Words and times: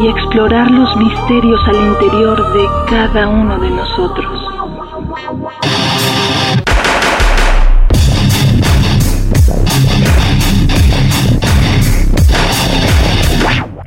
y 0.00 0.06
explorar 0.06 0.70
los 0.70 0.96
misterios 0.96 1.60
al 1.66 1.76
interior 1.76 2.52
de 2.52 2.66
cada 2.88 3.28
uno 3.28 3.58
de 3.58 3.70
nosotros. 3.70 4.48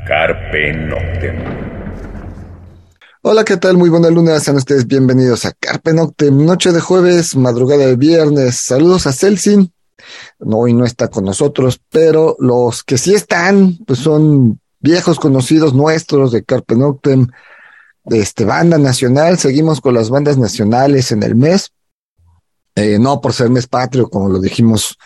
Carpe 0.05 0.73
Noctem. 0.73 1.35
Hola, 3.21 3.45
¿qué 3.45 3.55
tal? 3.55 3.77
Muy 3.77 3.89
buena 3.89 4.09
luna, 4.09 4.39
sean 4.39 4.57
ustedes 4.57 4.85
bienvenidos 4.87 5.45
a 5.45 5.53
Carpe 5.53 5.93
Noctem, 5.93 6.45
noche 6.45 6.73
de 6.73 6.81
jueves, 6.81 7.37
madrugada 7.37 7.85
de 7.85 7.95
viernes. 7.95 8.57
Saludos 8.57 9.07
a 9.07 9.13
Celsin. 9.13 9.71
No, 10.39 10.57
hoy 10.57 10.73
no 10.73 10.83
está 10.83 11.07
con 11.07 11.23
nosotros, 11.23 11.79
pero 11.89 12.35
los 12.39 12.83
que 12.83 12.97
sí 12.97 13.13
están, 13.13 13.77
pues 13.85 13.99
son 13.99 14.60
viejos 14.81 15.19
conocidos 15.19 15.73
nuestros 15.73 16.31
de 16.31 16.43
Carpe 16.43 16.75
Noctem, 16.75 17.27
de 18.03 18.19
este, 18.19 18.45
banda 18.45 18.77
nacional. 18.77 19.37
Seguimos 19.37 19.81
con 19.81 19.93
las 19.93 20.09
bandas 20.09 20.37
nacionales 20.37 21.11
en 21.11 21.23
el 21.23 21.35
mes. 21.35 21.71
Eh, 22.75 22.97
no 22.99 23.19
por 23.19 23.33
ser 23.33 23.49
mes 23.49 23.67
patrio, 23.67 24.09
como 24.09 24.29
lo 24.29 24.39
dijimos 24.39 24.97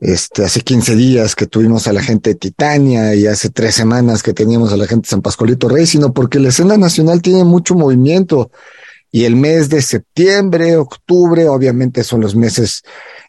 este, 0.00 0.44
hace 0.44 0.62
15 0.62 0.96
días 0.96 1.34
que 1.34 1.46
tuvimos 1.46 1.86
a 1.86 1.92
la 1.92 2.02
gente 2.02 2.30
de 2.30 2.36
Titania 2.36 3.14
y 3.14 3.26
hace 3.26 3.50
tres 3.50 3.74
semanas 3.74 4.22
que 4.22 4.32
teníamos 4.32 4.72
a 4.72 4.78
la 4.78 4.86
gente 4.86 5.06
de 5.06 5.10
San 5.10 5.20
Pascualito 5.20 5.68
Rey, 5.68 5.86
sino 5.86 6.14
porque 6.14 6.38
la 6.40 6.48
escena 6.48 6.78
nacional 6.78 7.20
tiene 7.20 7.44
mucho 7.44 7.74
movimiento 7.74 8.50
y 9.12 9.24
el 9.24 9.36
mes 9.36 9.68
de 9.68 9.82
septiembre, 9.82 10.76
octubre, 10.76 11.48
obviamente 11.48 12.04
son 12.04 12.22
los 12.22 12.34
meses 12.34 12.82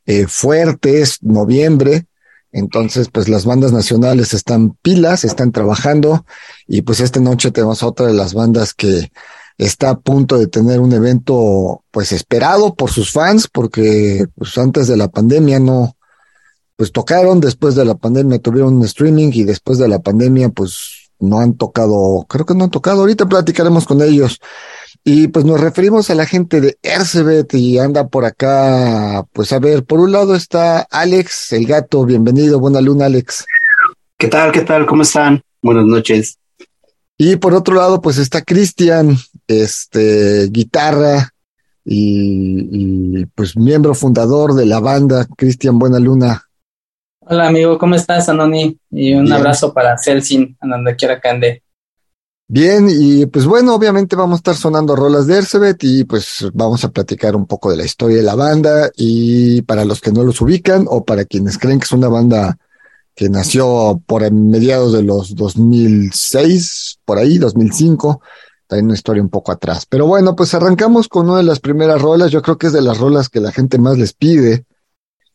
eh, 0.05 0.27
fuertes, 0.27 1.17
noviembre, 1.21 2.05
entonces, 2.51 3.09
pues 3.11 3.29
las 3.29 3.45
bandas 3.45 3.71
nacionales 3.71 4.33
están 4.33 4.71
pilas, 4.81 5.23
están 5.23 5.51
trabajando 5.51 6.25
y 6.67 6.81
pues 6.81 6.99
esta 6.99 7.19
noche 7.19 7.51
tenemos 7.51 7.81
otra 7.81 8.07
de 8.07 8.13
las 8.13 8.33
bandas 8.33 8.73
que 8.73 9.11
está 9.57 9.91
a 9.91 9.99
punto 9.99 10.37
de 10.37 10.47
tener 10.47 10.79
un 10.79 10.91
evento 10.91 11.83
pues 11.91 12.11
esperado 12.11 12.75
por 12.75 12.89
sus 12.91 13.11
fans 13.11 13.47
porque 13.47 14.25
pues 14.35 14.57
antes 14.57 14.87
de 14.87 14.97
la 14.97 15.07
pandemia 15.07 15.59
no 15.59 15.95
pues 16.75 16.91
tocaron, 16.91 17.39
después 17.39 17.75
de 17.75 17.85
la 17.85 17.95
pandemia 17.95 18.39
tuvieron 18.39 18.75
un 18.75 18.85
streaming 18.85 19.29
y 19.33 19.43
después 19.43 19.77
de 19.77 19.87
la 19.87 19.99
pandemia 19.99 20.49
pues 20.49 21.11
no 21.19 21.39
han 21.39 21.53
tocado, 21.53 22.25
creo 22.27 22.45
que 22.45 22.55
no 22.55 22.63
han 22.65 22.71
tocado, 22.71 23.01
ahorita 23.01 23.27
platicaremos 23.27 23.85
con 23.85 24.01
ellos. 24.01 24.39
Y 25.03 25.29
pues 25.29 25.45
nos 25.45 25.59
referimos 25.59 26.11
a 26.11 26.15
la 26.15 26.27
gente 26.27 26.61
de 26.61 26.77
Ercebet 26.83 27.51
y 27.55 27.79
anda 27.79 28.07
por 28.07 28.23
acá, 28.23 29.25
pues 29.33 29.51
a 29.51 29.57
ver, 29.57 29.83
por 29.83 29.99
un 29.99 30.11
lado 30.11 30.35
está 30.35 30.81
Alex, 30.91 31.53
el 31.53 31.65
gato, 31.65 32.05
bienvenido, 32.05 32.59
buena 32.59 32.81
luna 32.81 33.05
Alex. 33.05 33.45
¿Qué 34.17 34.27
tal? 34.27 34.51
¿Qué 34.51 34.61
tal? 34.61 34.85
¿Cómo 34.85 35.01
están? 35.01 35.41
Buenas 35.63 35.85
noches. 35.85 36.37
Y 37.17 37.37
por 37.37 37.55
otro 37.55 37.75
lado, 37.75 37.99
pues 37.99 38.19
está 38.19 38.43
Cristian, 38.43 39.17
este, 39.47 40.47
guitarra 40.51 41.33
y, 41.83 42.67
y, 43.21 43.25
pues 43.25 43.57
miembro 43.57 43.95
fundador 43.95 44.53
de 44.53 44.67
la 44.67 44.79
banda. 44.79 45.25
Cristian, 45.35 45.79
buena 45.79 45.97
luna. 45.97 46.43
Hola 47.21 47.47
amigo, 47.47 47.79
¿cómo 47.79 47.95
estás, 47.95 48.29
Anoni? 48.29 48.77
Y 48.91 49.13
un 49.15 49.25
Bien. 49.25 49.33
abrazo 49.33 49.73
para 49.73 49.97
Celsin, 49.97 50.55
a 50.59 50.67
donde 50.67 50.95
quiera 50.95 51.19
que 51.19 51.29
ande. 51.29 51.63
Bien, 52.53 52.89
y 52.91 53.27
pues 53.27 53.45
bueno, 53.45 53.73
obviamente 53.73 54.17
vamos 54.17 54.35
a 54.35 54.39
estar 54.39 54.55
sonando 54.57 54.93
rolas 54.93 55.25
de 55.25 55.37
Ercebet 55.37 55.81
y 55.85 56.03
pues 56.03 56.45
vamos 56.53 56.83
a 56.83 56.89
platicar 56.89 57.33
un 57.33 57.45
poco 57.45 57.71
de 57.71 57.77
la 57.77 57.85
historia 57.85 58.17
de 58.17 58.23
la 58.23 58.35
banda 58.35 58.91
y 58.97 59.61
para 59.61 59.85
los 59.85 60.01
que 60.01 60.11
no 60.11 60.21
los 60.25 60.41
ubican 60.41 60.85
o 60.89 61.05
para 61.05 61.23
quienes 61.23 61.57
creen 61.57 61.79
que 61.79 61.85
es 61.85 61.93
una 61.93 62.09
banda 62.09 62.57
que 63.15 63.29
nació 63.29 64.01
por 64.05 64.29
mediados 64.33 64.91
de 64.91 65.01
los 65.01 65.33
2006, 65.33 66.99
por 67.05 67.19
ahí, 67.19 67.37
2005, 67.37 68.19
hay 68.67 68.81
una 68.81 68.95
historia 68.95 69.23
un 69.23 69.29
poco 69.29 69.53
atrás. 69.53 69.85
Pero 69.87 70.05
bueno, 70.05 70.35
pues 70.35 70.53
arrancamos 70.53 71.07
con 71.07 71.29
una 71.29 71.37
de 71.37 71.43
las 71.43 71.61
primeras 71.61 72.01
rolas, 72.01 72.31
yo 72.31 72.41
creo 72.41 72.57
que 72.57 72.67
es 72.67 72.73
de 72.73 72.81
las 72.81 72.97
rolas 72.97 73.29
que 73.29 73.39
la 73.39 73.53
gente 73.53 73.77
más 73.77 73.97
les 73.97 74.11
pide. 74.11 74.65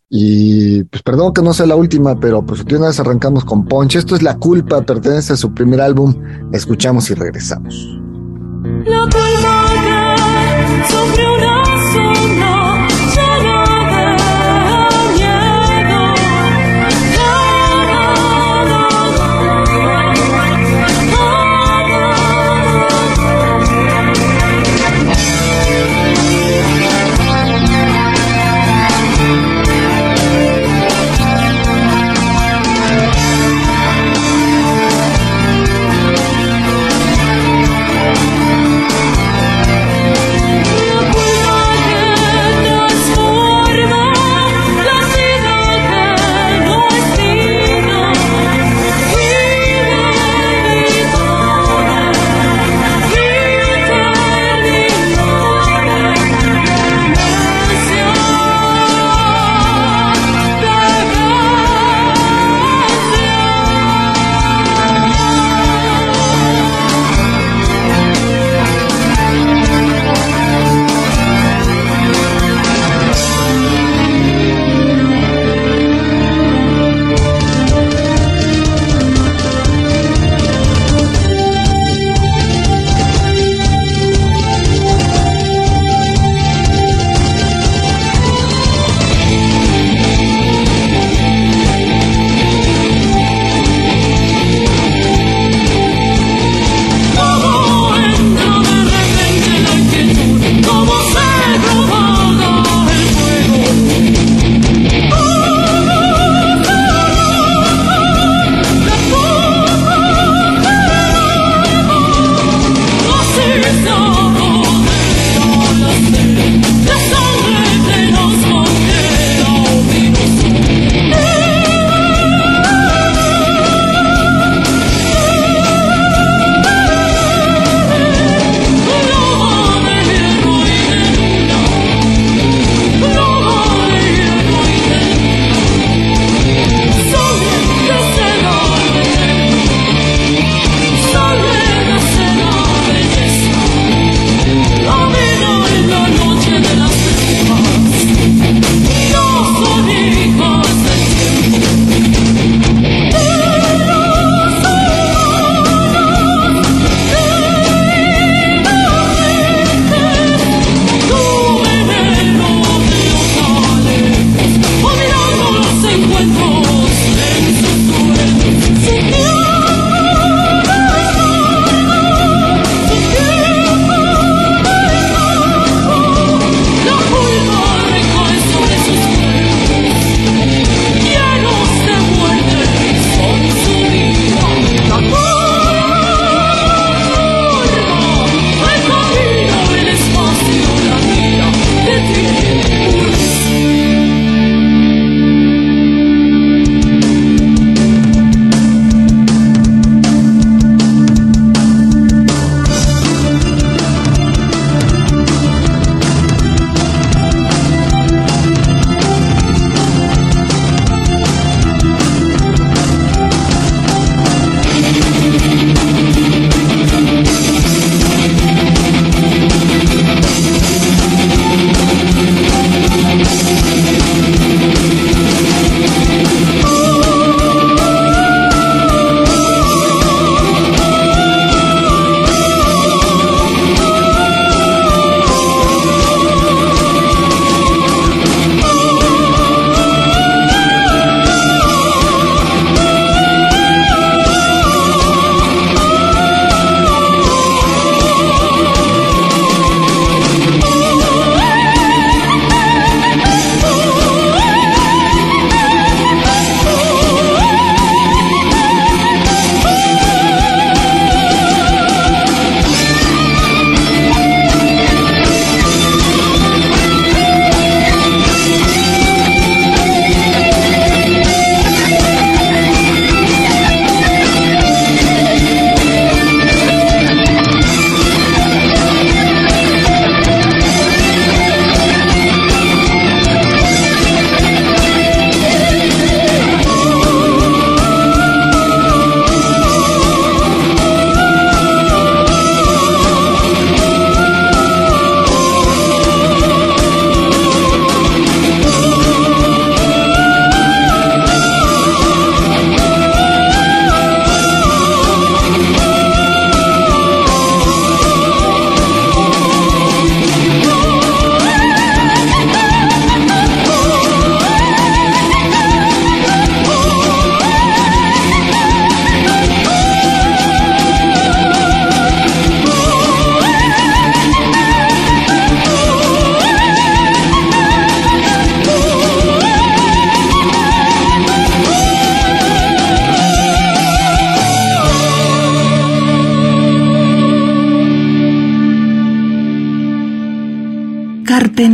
Y 0.09 0.85
pues 0.85 1.03
perdón 1.03 1.33
que 1.33 1.43
no 1.43 1.53
sea 1.53 1.67
la 1.67 1.77
última, 1.77 2.19
pero 2.19 2.45
pues 2.45 2.65
de 2.65 2.77
una 2.77 2.89
vez 2.89 3.01
arrancamos 3.01 3.45
con 3.45 3.65
Punch. 3.65 3.97
Esto 3.97 4.15
es 4.15 4.23
La 4.23 4.37
Culpa, 4.37 4.83
pertenece 4.83 5.33
a 5.33 5.37
su 5.37 5.53
primer 5.53 5.81
álbum. 5.81 6.15
Escuchamos 6.53 7.11
y 7.11 7.15
regresamos. 7.15 7.75
La 8.85 9.01
culpa 9.03 9.67
sobre 10.89 11.27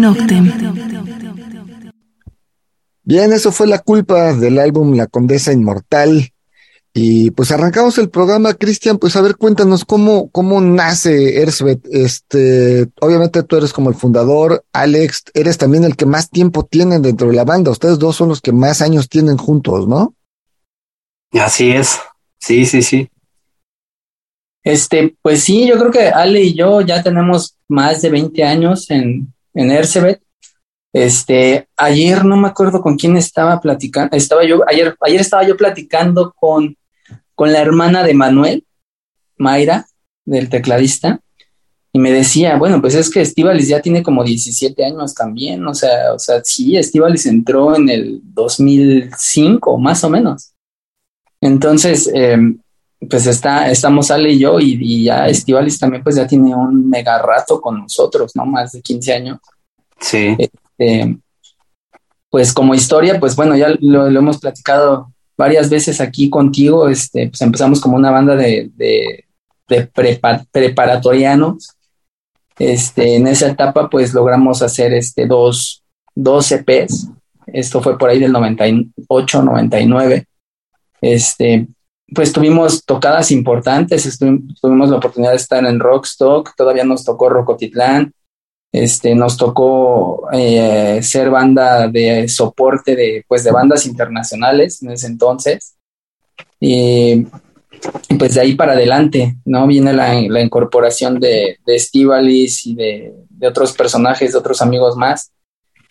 Noctem. 0.02 0.52
Bien, 3.04 3.32
eso 3.32 3.52
fue 3.52 3.69
la 3.69 3.78
culpa 3.78 4.34
del 4.34 4.58
álbum 4.58 4.96
La 4.96 5.06
Condesa 5.06 5.52
Inmortal. 5.52 6.32
Y 6.93 7.31
pues 7.31 7.52
arrancamos 7.52 7.96
el 7.99 8.10
programa, 8.10 8.52
Cristian, 8.54 8.99
pues 8.99 9.14
a 9.14 9.22
ver, 9.22 9.37
cuéntanos 9.37 9.84
cómo, 9.84 10.28
cómo 10.31 10.60
nace 10.60 11.40
Ersbet. 11.40 11.87
Este, 11.90 12.88
obviamente 13.00 13.44
tú 13.44 13.56
eres 13.56 13.72
como 13.72 13.90
el 13.90 13.94
fundador, 13.94 14.64
Alex, 14.72 15.22
eres 15.34 15.56
también 15.56 15.84
el 15.84 15.94
que 15.94 16.05
más 16.05 16.31
tiempo 16.31 16.67
tienen 16.67 17.00
dentro 17.00 17.29
de 17.29 17.34
la 17.34 17.44
banda. 17.44 17.70
Ustedes 17.70 18.00
dos 18.00 18.17
son 18.17 18.29
los 18.29 18.41
que 18.41 18.53
más 18.53 18.82
años 18.82 19.08
tienen 19.08 19.36
juntos, 19.36 19.86
¿no? 19.86 20.17
Así 21.31 21.70
es. 21.70 21.98
Sí, 22.41 22.67
sí, 22.67 22.82
sí. 22.82 23.08
Este, 24.65 25.17
pues 25.22 25.44
sí, 25.44 25.67
yo 25.69 25.79
creo 25.79 25.93
que 25.93 26.08
Ale 26.08 26.43
y 26.43 26.55
yo 26.55 26.81
ya 26.81 27.05
tenemos 27.05 27.56
más 27.69 28.03
de 28.03 28.10
20 28.10 28.44
años 28.44 28.91
en, 28.91 29.32
en 29.55 29.71
Ercebet. 29.71 30.23
Este, 30.93 31.69
ayer 31.77 32.25
no 32.25 32.37
me 32.37 32.49
acuerdo 32.49 32.82
con 32.82 32.97
quién 32.97 33.17
estaba 33.17 33.61
platicando, 33.61 34.15
estaba 34.15 34.44
yo, 34.44 34.63
ayer, 34.69 34.94
ayer 35.01 35.21
estaba 35.21 35.47
yo 35.47 35.56
platicando 35.56 36.35
con, 36.39 36.77
con 37.35 37.53
la 37.53 37.61
hermana 37.61 38.03
de 38.03 38.13
Manuel, 38.13 38.67
Mayra, 39.39 39.87
del 40.27 40.51
tecladista, 40.51 41.21
y 41.94 41.99
me 41.99 42.11
decía, 42.11 42.56
bueno, 42.56 42.81
pues 42.81 42.94
es 42.94 43.11
que 43.11 43.21
Estivalis 43.21 43.69
ya 43.69 43.81
tiene 43.81 44.03
como 44.03 44.23
17 44.23 44.85
años 44.85 45.15
también, 45.15 45.67
o 45.67 45.75
sea, 45.75 46.15
o 46.15 46.19
sea, 46.19 46.43
sí, 46.44 46.77
Estivalis 46.77 47.27
entró 47.27 47.75
en 47.75 47.89
el 47.89 48.21
2005, 48.25 49.79
más 49.79 50.05
o 50.05 50.11
menos. 50.11 50.53
Entonces, 51.41 52.11
eh, 52.15 52.39
pues 53.09 53.27
está, 53.27 53.71
estamos 53.71 54.11
Ale 54.11 54.31
y 54.32 54.39
yo, 54.39 54.61
y, 54.61 54.79
y 54.81 55.05
ya 55.05 55.27
Estivalis 55.29 55.79
también 55.79 56.03
pues 56.03 56.17
ya 56.17 56.27
tiene 56.27 56.55
un 56.55 56.89
mega 56.89 57.21
rato 57.21 57.61
con 57.61 57.79
nosotros, 57.81 58.32
¿no? 58.35 58.47
Más 58.47 58.73
de 58.73 58.81
15 58.82 59.13
años. 59.13 59.39
Sí. 60.01 60.37
Este, 60.39 61.17
pues 62.31 62.53
como 62.53 62.75
historia, 62.75 63.19
pues 63.21 63.37
bueno, 63.37 63.56
ya 63.56 63.69
lo, 63.81 64.09
lo 64.11 64.19
hemos 64.19 64.39
platicado 64.39 65.13
varias 65.37 65.69
veces 65.69 66.01
aquí 66.01 66.31
contigo, 66.31 66.89
este, 66.89 67.29
pues 67.29 67.41
empezamos 67.43 67.81
como 67.81 67.97
una 67.97 68.11
banda 68.11 68.37
de, 68.37 68.71
de, 68.75 69.25
de 69.69 69.93
prepa- 69.93 70.47
preparatorianos. 70.51 71.71
Este, 72.59 73.17
en 73.17 73.27
esa 73.27 73.49
etapa, 73.49 73.91
pues 73.91 74.15
logramos 74.15 74.63
hacer 74.63 74.93
este, 74.93 75.27
dos, 75.27 75.82
dos 76.15 76.53
EPs. 76.53 77.09
Esto 77.47 77.82
fue 77.82 77.99
por 77.99 78.09
ahí 78.11 78.21
del 78.21 78.31
98, 78.32 79.43
99. 79.43 80.27
Este, 81.01 81.67
pues 82.14 82.32
tuvimos 82.32 82.84
tocadas 82.84 83.31
importantes, 83.31 84.19
tuvimos 84.19 84.90
la 84.90 84.96
oportunidad 84.96 85.31
de 85.31 85.36
estar 85.36 85.64
en 85.64 85.81
Rockstock, 85.81 86.54
todavía 86.56 86.84
nos 86.84 87.04
tocó 87.04 87.28
Rocotitlán, 87.28 88.12
este, 88.72 89.14
nos 89.14 89.36
tocó 89.36 90.28
eh, 90.32 91.00
ser 91.02 91.31
banda 91.31 91.88
de 91.88 92.28
soporte 92.28 92.96
de, 92.96 93.24
pues, 93.28 93.44
de 93.44 93.52
bandas 93.52 93.86
internacionales 93.86 94.82
en 94.82 94.92
ese 94.92 95.06
entonces. 95.06 95.74
Y, 96.58 97.26
pues 98.19 98.34
de 98.34 98.40
ahí 98.40 98.54
para 98.54 98.72
adelante, 98.72 99.36
¿no? 99.44 99.66
Viene 99.66 99.92
la, 99.92 100.40
incorporación 100.40 101.19
de, 101.19 101.58
de 101.66 101.82
y 101.92 102.74
de 102.74 103.48
otros 103.48 103.72
personajes, 103.72 104.32
de 104.32 104.38
otros 104.38 104.62
amigos 104.62 104.96
más. 104.96 105.32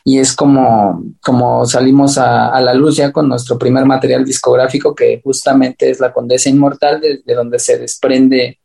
Y 0.04 0.18
es 0.20 0.36
como, 0.36 1.04
como 1.22 1.66
salimos 1.66 2.18
a, 2.18 2.60
la 2.60 2.74
luz 2.74 2.98
ya 2.98 3.12
con 3.12 3.28
nuestro 3.30 3.58
primer 3.58 3.86
material 3.86 4.26
discográfico, 4.26 4.96
que 4.96 5.22
justamente 5.24 5.90
es 5.90 6.00
La 6.00 6.12
Condesa 6.12 6.50
Inmortal, 6.50 7.00
de, 7.00 7.22
de 7.24 7.36
donde 7.36 7.60
se 7.60 7.78
desprende 7.78 8.60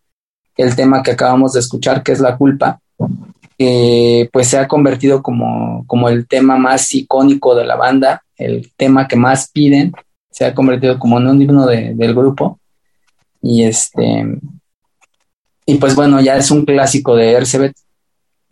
el 0.57 0.75
tema 0.75 1.03
que 1.03 1.11
acabamos 1.11 1.53
de 1.53 1.61
escuchar, 1.61 2.03
que 2.03 2.13
es 2.13 2.21
La 2.21 2.37
Culpa 2.37 2.81
pues 4.33 4.49
se 4.49 4.59
ha 4.59 4.69
convertido 4.69 5.23
como, 5.23 5.85
como 5.87 6.09
el 6.09 6.27
tema 6.27 6.57
más 6.59 6.93
icónico 6.95 7.55
de 7.55 7.65
la 7.65 7.77
banda, 7.77 8.23
el 8.37 8.71
tema 8.77 9.09
que 9.09 9.17
más 9.17 9.51
piden, 9.51 9.93
se 10.31 10.45
ha 10.45 10.55
convertido 10.55 10.99
como 10.99 11.17
un 11.17 11.41
himno 11.41 11.67
de- 11.67 11.95
del 11.95 12.15
grupo. 12.15 12.61
Y 13.41 13.65
este, 13.65 14.39
y 15.65 15.77
pues 15.77 15.95
bueno, 15.95 16.21
ya 16.21 16.37
es 16.37 16.51
un 16.51 16.65
clásico 16.65 17.17
de 17.17 17.33
Ercebet 17.33 17.75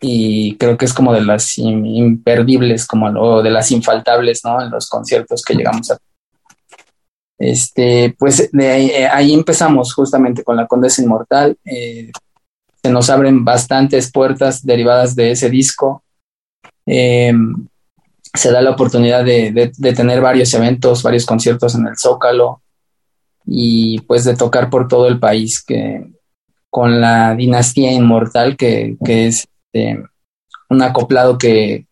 y 0.01 0.55
creo 0.57 0.77
que 0.77 0.85
es 0.85 0.93
como 0.93 1.13
de 1.13 1.21
las 1.21 1.57
im- 1.57 1.85
imperdibles, 1.85 2.85
como 2.85 3.41
de 3.41 3.49
las 3.49 3.71
infaltables, 3.71 4.41
¿no? 4.43 4.61
En 4.61 4.69
los 4.69 4.89
conciertos 4.89 5.41
que 5.43 5.55
llegamos 5.55 5.91
a. 5.91 5.97
Este, 7.37 8.15
pues 8.17 8.49
eh, 8.57 9.07
ahí 9.11 9.33
empezamos 9.33 9.93
justamente 9.93 10.43
con 10.43 10.55
la 10.55 10.67
Condesa 10.67 11.01
Inmortal. 11.01 11.57
eh, 11.65 12.11
se 12.81 12.91
nos 12.91 13.09
abren 13.09 13.43
bastantes 13.43 14.11
puertas 14.11 14.63
derivadas 14.63 15.15
de 15.15 15.31
ese 15.31 15.49
disco. 15.49 16.03
Eh, 16.85 17.33
se 18.33 18.51
da 18.51 18.61
la 18.61 18.71
oportunidad 18.71 19.25
de, 19.25 19.51
de- 19.51 19.71
de 19.75 19.93
tener 19.93 20.21
varios 20.21 20.53
eventos, 20.53 21.01
varios 21.01 21.25
conciertos 21.25 21.73
en 21.75 21.87
el 21.87 21.97
Zócalo 21.97 22.61
y 23.45 24.01
pues 24.01 24.23
de 24.23 24.35
tocar 24.35 24.69
por 24.69 24.87
todo 24.87 25.07
el 25.07 25.19
país 25.19 25.63
que, 25.63 26.05
con 26.69 26.99
la 27.01 27.33
dinastía 27.35 27.91
inmortal 27.91 28.55
que, 28.55 28.97
que 29.03 29.27
es 29.27 29.47
este, 29.75 30.03
un 30.69 30.81
acoplado 30.81 31.37
que, 31.37 31.85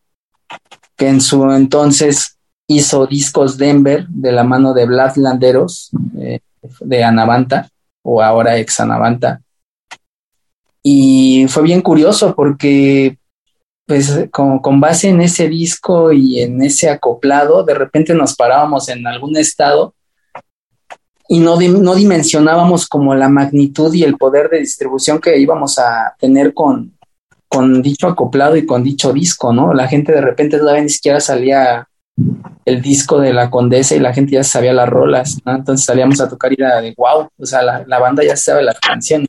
que 0.95 1.07
en 1.07 1.21
su 1.21 1.51
entonces 1.51 2.37
hizo 2.67 3.05
discos 3.05 3.57
Denver 3.57 4.07
de 4.07 4.31
la 4.31 4.43
mano 4.43 4.73
de 4.73 4.85
Vlad 4.85 5.17
Landeros 5.17 5.91
eh, 6.19 6.39
de 6.79 7.03
Anavanta 7.03 7.69
o 8.01 8.21
ahora 8.21 8.57
ex 8.57 8.79
Anavanta. 8.79 9.41
Y 10.81 11.45
fue 11.49 11.63
bien 11.63 11.81
curioso 11.81 12.35
porque, 12.35 13.17
pues, 13.85 14.27
con, 14.31 14.59
con 14.59 14.79
base 14.79 15.09
en 15.09 15.21
ese 15.21 15.47
disco 15.47 16.11
y 16.11 16.41
en 16.41 16.61
ese 16.61 16.89
acoplado, 16.89 17.63
de 17.63 17.73
repente 17.73 18.13
nos 18.13 18.35
parábamos 18.35 18.89
en 18.89 19.05
algún 19.07 19.37
estado 19.37 19.93
y 21.29 21.39
no, 21.39 21.59
no 21.59 21.95
dimensionábamos 21.95 22.87
como 22.87 23.15
la 23.15 23.29
magnitud 23.29 23.93
y 23.93 24.03
el 24.03 24.17
poder 24.17 24.49
de 24.49 24.59
distribución 24.59 25.19
que 25.19 25.37
íbamos 25.37 25.79
a 25.79 26.15
tener 26.19 26.53
con, 26.53 26.92
con 27.53 27.83
dicho 27.83 28.07
acoplado 28.07 28.57
y 28.57 28.65
con 28.65 28.83
dicho 28.83 29.13
disco, 29.13 29.53
¿no? 29.53 29.75
La 29.75 29.87
gente 29.87 30.11
de 30.11 30.21
repente 30.21 30.57
todavía 30.57 30.81
ni 30.81 30.89
siquiera 30.89 31.19
salía 31.19 31.87
el 32.65 32.81
disco 32.81 33.19
de 33.19 33.31
la 33.31 33.51
Condesa 33.51 33.95
y 33.95 33.99
la 33.99 34.11
gente 34.11 34.33
ya 34.33 34.43
sabía 34.43 34.73
las 34.73 34.89
rolas, 34.89 35.37
¿no? 35.45 35.55
Entonces 35.55 35.85
salíamos 35.85 36.19
a 36.19 36.27
tocar 36.27 36.51
y 36.51 36.55
era 36.57 36.81
de 36.81 36.95
wow, 36.97 37.29
o 37.37 37.45
sea, 37.45 37.61
la, 37.61 37.99
banda 37.99 38.23
ya 38.23 38.35
sabe 38.35 38.63
las 38.63 38.79
canciones. 38.79 39.27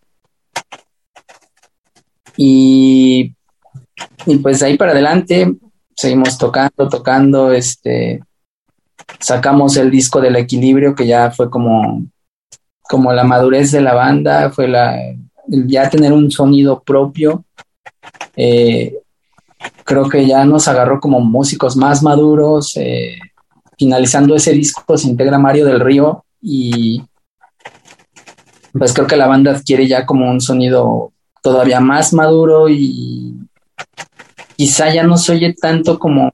Y, 2.36 3.34
y 4.24 4.38
pues 4.38 4.60
de 4.60 4.66
ahí 4.66 4.78
para 4.78 4.92
adelante 4.92 5.54
seguimos 5.94 6.38
tocando, 6.38 6.88
tocando, 6.88 7.52
este, 7.52 8.22
sacamos 9.20 9.76
el 9.76 9.90
disco 9.90 10.22
del 10.22 10.36
equilibrio 10.36 10.94
que 10.94 11.06
ya 11.06 11.30
fue 11.30 11.50
como, 11.50 12.06
como 12.82 13.12
la 13.12 13.24
madurez 13.24 13.70
de 13.70 13.82
la 13.82 13.92
banda, 13.92 14.50
fue 14.50 14.66
la, 14.66 14.96
ya 15.46 15.90
tener 15.90 16.12
un 16.12 16.30
sonido 16.30 16.82
propio. 16.82 17.44
Eh, 18.36 18.94
creo 19.84 20.08
que 20.08 20.26
ya 20.26 20.44
nos 20.44 20.68
agarró 20.68 21.00
como 21.00 21.20
músicos 21.20 21.76
más 21.76 22.02
maduros. 22.02 22.76
eh, 22.76 23.18
finalizando 23.76 24.34
ese 24.34 24.52
disco 24.52 24.96
se 24.96 25.08
integra 25.08 25.38
Mario 25.38 25.66
del 25.66 25.80
Río 25.80 26.24
y 26.40 27.02
pues 28.72 28.92
creo 28.92 29.06
que 29.06 29.16
la 29.16 29.26
banda 29.26 29.52
adquiere 29.52 29.86
ya 29.86 30.04
como 30.06 30.30
un 30.30 30.40
sonido 30.40 31.12
todavía 31.42 31.80
más 31.80 32.12
maduro 32.12 32.68
y 32.68 33.34
quizá 34.56 34.92
ya 34.92 35.02
no 35.02 35.16
se 35.16 35.32
oye 35.32 35.54
tanto 35.54 35.98
como 35.98 36.30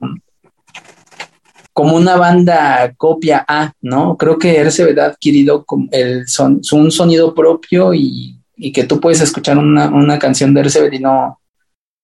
como 1.73 1.95
una 1.95 2.17
banda 2.17 2.93
copia 2.97 3.45
A, 3.47 3.71
¿no? 3.81 4.17
Creo 4.17 4.37
que 4.37 4.57
Ercebet 4.57 4.99
ha 4.99 5.05
adquirido 5.05 5.65
el 5.91 6.27
son, 6.27 6.61
un 6.73 6.91
sonido 6.91 7.33
propio 7.33 7.93
y, 7.93 8.37
y 8.57 8.71
que 8.73 8.83
tú 8.83 8.99
puedes 8.99 9.21
escuchar 9.21 9.57
una, 9.57 9.87
una 9.89 10.19
canción 10.19 10.53
de 10.53 10.61
Ercebet 10.61 10.93
y 10.93 10.99
no, 10.99 11.39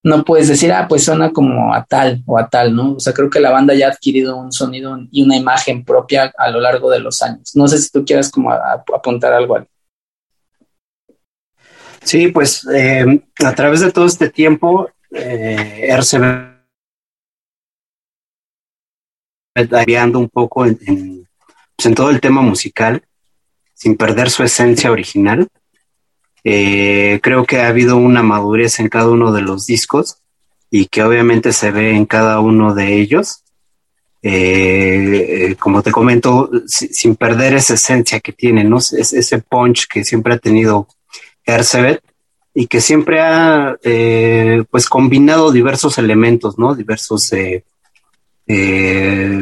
no 0.07 0.23
puedes 0.23 0.47
decir, 0.47 0.71
ah, 0.71 0.87
pues 0.87 1.03
suena 1.03 1.31
como 1.31 1.73
a 1.73 1.83
tal 1.83 2.23
o 2.25 2.37
a 2.39 2.49
tal, 2.49 2.73
¿no? 2.73 2.93
O 2.93 2.99
sea, 2.99 3.13
creo 3.13 3.29
que 3.29 3.41
la 3.41 3.51
banda 3.51 3.75
ya 3.75 3.87
ha 3.87 3.91
adquirido 3.91 4.37
un 4.37 4.51
sonido 4.51 4.97
y 5.11 5.23
una 5.23 5.35
imagen 5.35 5.83
propia 5.83 6.33
a 6.37 6.49
lo 6.49 6.61
largo 6.61 6.89
de 6.89 6.99
los 6.99 7.21
años. 7.21 7.55
No 7.55 7.67
sé 7.67 7.77
si 7.77 7.91
tú 7.91 8.05
quieras 8.05 8.31
como 8.31 8.51
apuntar 8.51 9.33
algo 9.33 9.57
ahí. 9.57 9.65
Sí, 12.03 12.29
pues 12.29 12.65
eh, 12.73 13.21
a 13.43 13.53
través 13.53 13.81
de 13.81 13.91
todo 13.91 14.05
este 14.05 14.29
tiempo, 14.29 14.89
eh, 15.11 15.89
RCB 15.91 16.55
variando 19.69 20.19
un 20.19 20.29
poco 20.29 20.63
pues, 20.63 20.77
en 21.85 21.95
todo 21.95 22.11
el 22.11 22.21
tema 22.21 22.41
musical, 22.41 23.03
sin 23.73 23.97
perder 23.97 24.29
su 24.29 24.43
esencia 24.43 24.89
original. 24.89 25.49
Eh, 26.49 27.19
creo 27.21 27.43
que 27.45 27.59
ha 27.59 27.67
habido 27.67 27.97
una 27.97 28.23
madurez 28.23 28.79
en 28.79 28.87
cada 28.87 29.09
uno 29.09 29.33
de 29.33 29.41
los 29.41 29.65
discos 29.65 30.17
y 30.71 30.85
que 30.85 31.03
obviamente 31.03 31.51
se 31.51 31.71
ve 31.71 31.91
en 31.93 32.05
cada 32.05 32.39
uno 32.39 32.73
de 32.73 33.01
ellos. 33.01 33.43
Eh, 34.21 35.55
como 35.59 35.81
te 35.83 35.91
comento, 35.91 36.49
si- 36.65 36.87
sin 36.93 37.15
perder 37.17 37.55
esa 37.55 37.73
esencia 37.73 38.21
que 38.21 38.31
tiene, 38.31 38.63
¿no? 38.63 38.77
Es- 38.77 39.13
ese 39.13 39.39
punch 39.39 39.87
que 39.87 40.05
siempre 40.05 40.35
ha 40.35 40.37
tenido 40.37 40.87
Ercebet, 41.45 42.01
y 42.53 42.67
que 42.67 42.79
siempre 42.81 43.19
ha 43.21 43.75
eh, 43.83 44.63
pues 44.71 44.87
combinado 44.87 45.51
diversos 45.51 45.97
elementos, 45.97 46.57
¿no? 46.57 46.73
Diversos 46.75 47.31
eh, 47.33 47.63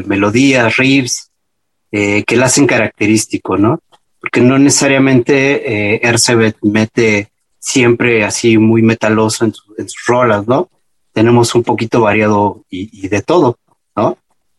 melodías, 0.05 0.75
riffs, 0.77 1.29
que 1.91 2.35
la 2.35 2.47
hacen 2.47 2.67
característico, 2.67 3.57
¿no? 3.57 3.79
Porque 4.25 4.41
no 4.41 4.57
necesariamente 4.57 5.93
eh, 5.93 5.99
Ercebet 6.01 6.57
mete 6.63 7.29
siempre 7.59 8.23
así 8.23 8.57
muy 8.57 8.81
metaloso 8.81 9.45
en, 9.45 9.53
su- 9.53 9.75
en 9.77 9.87
sus 9.87 10.03
rolas, 10.07 10.47
¿no? 10.47 10.67
Tenemos 11.13 11.53
un 11.53 11.61
poquito 11.61 12.01
variado 12.01 12.65
y, 12.67 13.05
y 13.05 13.07
de 13.07 13.21
todo, 13.21 13.59
¿no? 13.95 14.17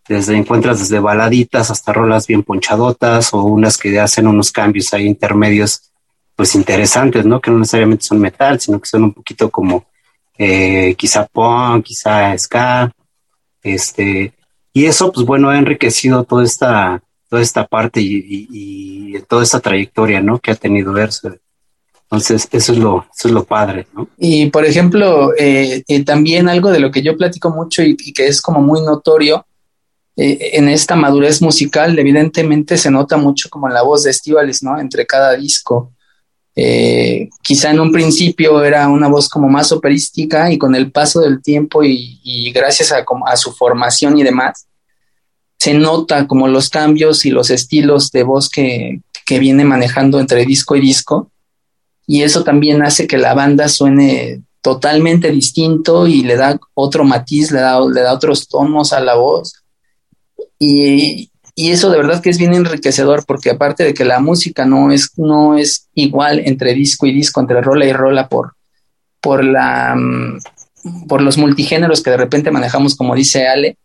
Desde 0.08 0.36
encuentras 0.36 0.78
desde 0.78 1.00
baladitas 1.00 1.72
hasta 1.72 1.92
rolas 1.92 2.28
bien 2.28 2.44
ponchadotas 2.44 3.34
o 3.34 3.42
unas 3.42 3.76
que 3.76 3.98
hacen 3.98 4.28
unos 4.28 4.52
cambios 4.52 4.94
ahí 4.94 5.04
intermedios, 5.04 5.90
pues 6.36 6.54
interesantes, 6.54 7.26
¿no? 7.26 7.40
Que 7.40 7.50
no 7.50 7.58
necesariamente 7.58 8.04
son 8.04 8.20
metal, 8.20 8.60
sino 8.60 8.78
que 8.78 8.88
son 8.88 9.02
un 9.02 9.12
poquito 9.14 9.50
como 9.50 9.84
eh, 10.38 10.94
quizá 10.96 11.26
punk, 11.26 11.86
quizá 11.86 12.38
ska, 12.38 12.92
este, 13.64 14.32
y 14.72 14.84
eso, 14.84 15.10
pues 15.10 15.26
bueno, 15.26 15.50
ha 15.50 15.58
enriquecido 15.58 16.22
toda 16.22 16.44
esta, 16.44 17.02
toda 17.28 17.42
esta 17.42 17.66
parte 17.66 18.00
y, 18.02 19.14
toda 19.28 19.42
esta 19.42 19.60
trayectoria, 19.60 20.20
¿no? 20.20 20.38
Que 20.38 20.50
ha 20.50 20.54
tenido 20.54 20.96
Erso. 20.96 21.34
Entonces, 22.02 22.48
eso 22.52 22.72
es 22.72 22.78
lo, 22.78 23.06
eso 23.16 23.28
es 23.28 23.34
lo 23.34 23.44
padre, 23.44 23.86
¿no? 23.92 24.08
Y 24.18 24.46
por 24.50 24.64
ejemplo, 24.64 25.32
eh, 25.36 25.82
eh, 25.88 26.04
también 26.04 26.48
algo 26.48 26.70
de 26.70 26.78
lo 26.78 26.90
que 26.90 27.02
yo 27.02 27.16
platico 27.16 27.50
mucho 27.50 27.82
y, 27.82 27.96
que 27.96 28.26
es 28.26 28.40
como 28.40 28.60
muy 28.60 28.80
notorio 28.82 29.44
eh, 30.16 30.50
en 30.52 30.68
esta 30.68 30.94
madurez 30.94 31.42
musical, 31.42 31.98
evidentemente 31.98 32.76
se 32.76 32.90
nota 32.90 33.16
mucho 33.16 33.48
como 33.50 33.68
la 33.68 33.82
voz 33.82 34.04
de 34.04 34.10
Estivales, 34.10 34.62
¿no? 34.62 34.78
Entre 34.78 35.04
cada 35.04 35.36
disco. 35.36 35.92
Eh, 36.58 37.28
quizá 37.42 37.70
en 37.70 37.80
un 37.80 37.92
principio 37.92 38.64
era 38.64 38.88
una 38.88 39.08
voz 39.08 39.28
como 39.28 39.46
más 39.46 39.72
operística 39.72 40.50
y 40.50 40.56
con 40.56 40.74
el 40.74 40.90
paso 40.90 41.20
del 41.20 41.42
tiempo 41.42 41.82
y, 41.84 42.50
gracias 42.54 42.92
a, 42.92 43.04
a 43.26 43.36
su 43.36 43.52
formación 43.52 44.16
y 44.18 44.22
demás, 44.22 44.66
se 45.58 45.74
nota 45.74 46.26
como 46.26 46.48
los 46.48 46.68
cambios 46.68 47.24
y 47.24 47.30
los 47.30 47.50
estilos 47.50 48.10
de 48.10 48.22
voz 48.22 48.48
que, 48.48 49.00
que 49.24 49.38
viene 49.38 49.64
manejando 49.64 50.20
entre 50.20 50.44
disco 50.44 50.76
y 50.76 50.80
disco 50.80 51.30
y 52.06 52.22
eso 52.22 52.44
también 52.44 52.82
hace 52.82 53.06
que 53.06 53.18
la 53.18 53.34
banda 53.34 53.68
suene 53.68 54.42
totalmente 54.62 55.30
distinto 55.30 56.06
y 56.06 56.22
le 56.22 56.36
da 56.36 56.58
otro 56.74 57.04
matiz, 57.04 57.50
le 57.50 57.60
da, 57.60 57.80
le 57.80 58.00
da 58.00 58.12
otros 58.12 58.48
tonos 58.48 58.92
a 58.92 59.00
la 59.00 59.16
voz. 59.16 59.64
Y, 60.58 61.30
y 61.54 61.70
eso 61.70 61.90
de 61.90 61.98
verdad 61.98 62.22
que 62.22 62.30
es 62.30 62.38
bien 62.38 62.54
enriquecedor 62.54 63.24
porque 63.26 63.50
aparte 63.50 63.82
de 63.84 63.94
que 63.94 64.04
la 64.04 64.20
música 64.20 64.64
no 64.64 64.92
es, 64.92 65.10
no 65.16 65.58
es 65.58 65.88
igual 65.94 66.40
entre 66.44 66.74
disco 66.74 67.06
y 67.06 67.12
disco, 67.12 67.40
entre 67.40 67.60
rola 67.60 67.86
y 67.86 67.92
rola 67.92 68.28
por, 68.28 68.54
por, 69.20 69.44
la, 69.44 69.94
mm, 69.96 71.06
por 71.08 71.22
los 71.22 71.38
multigéneros 71.38 72.02
que 72.02 72.10
de 72.10 72.18
repente 72.18 72.52
manejamos, 72.52 72.94
como 72.94 73.14
dice 73.16 73.48
Ale, 73.48 73.78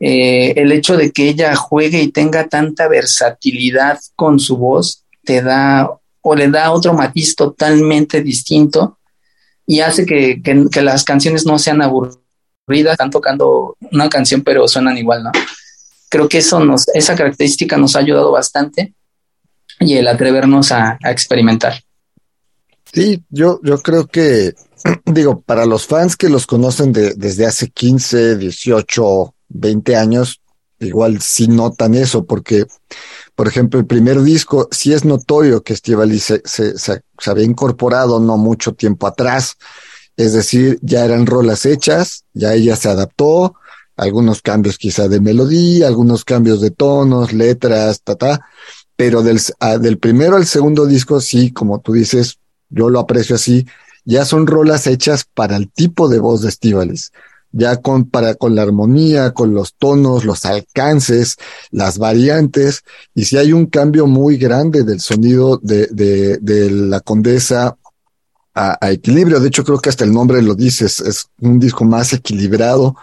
eh, 0.00 0.54
el 0.56 0.72
hecho 0.72 0.96
de 0.96 1.12
que 1.12 1.28
ella 1.28 1.54
juegue 1.54 2.02
y 2.02 2.10
tenga 2.10 2.48
tanta 2.48 2.88
versatilidad 2.88 3.98
con 4.16 4.38
su 4.40 4.56
voz 4.56 5.04
te 5.24 5.42
da 5.42 5.88
o 6.22 6.34
le 6.34 6.48
da 6.48 6.72
otro 6.72 6.92
matiz 6.94 7.36
totalmente 7.36 8.22
distinto 8.22 8.98
y 9.66 9.80
hace 9.80 10.04
que, 10.06 10.40
que- 10.42 10.82
las 10.82 11.04
canciones 11.04 11.46
no 11.46 11.58
sean 11.58 11.80
aburridas, 11.82 12.92
están 12.92 13.10
tocando 13.10 13.76
una 13.92 14.08
canción 14.08 14.42
pero 14.42 14.66
suenan 14.66 14.96
igual, 14.98 15.22
¿no? 15.22 15.32
Creo 16.08 16.28
que 16.28 16.38
eso 16.38 16.58
nos, 16.64 16.88
esa 16.94 17.14
característica 17.14 17.76
nos 17.76 17.94
ha 17.94 18.00
ayudado 18.00 18.32
bastante 18.32 18.94
y 19.78 19.94
el 19.96 20.08
atrevernos 20.08 20.72
a, 20.72 20.98
a 21.02 21.10
experimentar. 21.10 21.74
Sí, 22.92 23.22
yo, 23.28 23.60
yo 23.62 23.78
creo 23.78 24.06
que, 24.08 24.54
digo, 25.06 25.40
para 25.42 25.66
los 25.66 25.86
fans 25.86 26.16
que 26.16 26.28
los 26.28 26.46
conocen 26.46 26.92
de- 26.92 27.14
desde 27.14 27.46
hace 27.46 27.68
15, 27.70 28.36
18, 28.36 29.34
20 29.50 29.96
años, 29.96 30.40
igual 30.78 31.20
sí 31.20 31.48
notan 31.48 31.94
eso, 31.94 32.24
porque, 32.24 32.66
por 33.34 33.48
ejemplo, 33.48 33.78
el 33.78 33.86
primer 33.86 34.22
disco, 34.22 34.68
sí 34.70 34.92
es 34.92 35.04
notorio 35.04 35.62
que 35.62 35.74
Estivali 35.74 36.18
se, 36.18 36.42
se, 36.44 36.74
había 37.26 37.44
incorporado 37.44 38.20
no 38.20 38.36
mucho 38.36 38.72
tiempo 38.72 39.06
atrás, 39.06 39.56
es 40.16 40.32
decir, 40.32 40.78
ya 40.82 41.04
eran 41.04 41.26
rolas 41.26 41.66
hechas, 41.66 42.24
ya 42.32 42.54
ella 42.54 42.76
se 42.76 42.88
adaptó, 42.88 43.54
algunos 43.96 44.42
cambios 44.42 44.78
quizá 44.78 45.08
de 45.08 45.20
melodía, 45.20 45.86
algunos 45.86 46.24
cambios 46.24 46.60
de 46.60 46.70
tonos, 46.70 47.32
letras, 47.32 48.00
ta, 48.02 48.14
ta, 48.16 48.40
pero 48.96 49.22
del, 49.22 49.40
a- 49.60 49.78
del 49.78 49.98
primero 49.98 50.36
al 50.36 50.46
segundo 50.46 50.86
disco, 50.86 51.20
sí, 51.20 51.52
como 51.52 51.80
tú 51.80 51.92
dices, 51.92 52.38
yo 52.68 52.90
lo 52.90 53.00
aprecio 53.00 53.36
así, 53.36 53.66
ya 54.04 54.24
son 54.24 54.46
rolas 54.46 54.86
hechas 54.86 55.24
para 55.34 55.56
el 55.56 55.70
tipo 55.70 56.08
de 56.08 56.18
voz 56.18 56.42
de 56.42 56.48
Estíbaliz, 56.48 57.12
ya 57.52 57.76
con, 57.78 58.08
para, 58.08 58.34
con 58.34 58.54
la 58.54 58.62
armonía, 58.62 59.32
con 59.32 59.54
los 59.54 59.74
tonos, 59.74 60.24
los 60.24 60.44
alcances, 60.44 61.36
las 61.70 61.98
variantes, 61.98 62.82
y 63.14 63.24
si 63.24 63.36
hay 63.36 63.52
un 63.52 63.66
cambio 63.66 64.06
muy 64.06 64.36
grande 64.36 64.84
del 64.84 65.00
sonido 65.00 65.58
de, 65.62 65.88
de, 65.88 66.38
de 66.38 66.70
la 66.70 67.00
condesa 67.00 67.76
a, 68.54 68.78
a 68.80 68.90
equilibrio, 68.92 69.40
de 69.40 69.48
hecho 69.48 69.64
creo 69.64 69.80
que 69.80 69.88
hasta 69.88 70.04
el 70.04 70.12
nombre 70.12 70.42
lo 70.42 70.54
dice, 70.54 70.86
es, 70.86 71.00
es 71.00 71.26
un 71.40 71.58
disco 71.58 71.84
más 71.84 72.12
equilibrado, 72.12 72.94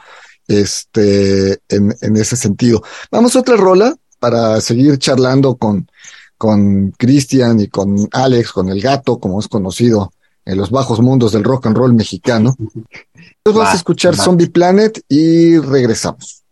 este, 0.47 1.59
en, 1.67 1.93
en 2.01 2.15
ese 2.15 2.37
sentido. 2.37 2.81
Vamos 3.11 3.35
a 3.35 3.39
otra 3.39 3.57
rola 3.57 3.95
para 4.19 4.61
seguir 4.61 4.97
charlando 4.97 5.57
con, 5.57 5.89
con 6.37 6.91
Cristian 6.91 7.59
y 7.59 7.67
con 7.67 8.07
Alex, 8.11 8.51
con 8.53 8.69
el 8.69 8.81
gato, 8.81 9.19
como 9.19 9.39
es 9.39 9.47
conocido 9.47 10.13
en 10.47 10.57
los 10.57 10.71
bajos 10.71 11.01
mundos 11.01 11.33
del 11.33 11.43
rock 11.43 11.67
and 11.67 11.77
roll 11.77 11.93
mexicano. 11.93 12.55
Entonces 12.57 13.35
vamos 13.43 13.65
Va, 13.65 13.71
a 13.73 13.75
escuchar. 13.75 14.15
Zombie 14.15 14.47
Planet 14.47 15.03
y 15.09 15.57
regresamos. 15.57 16.43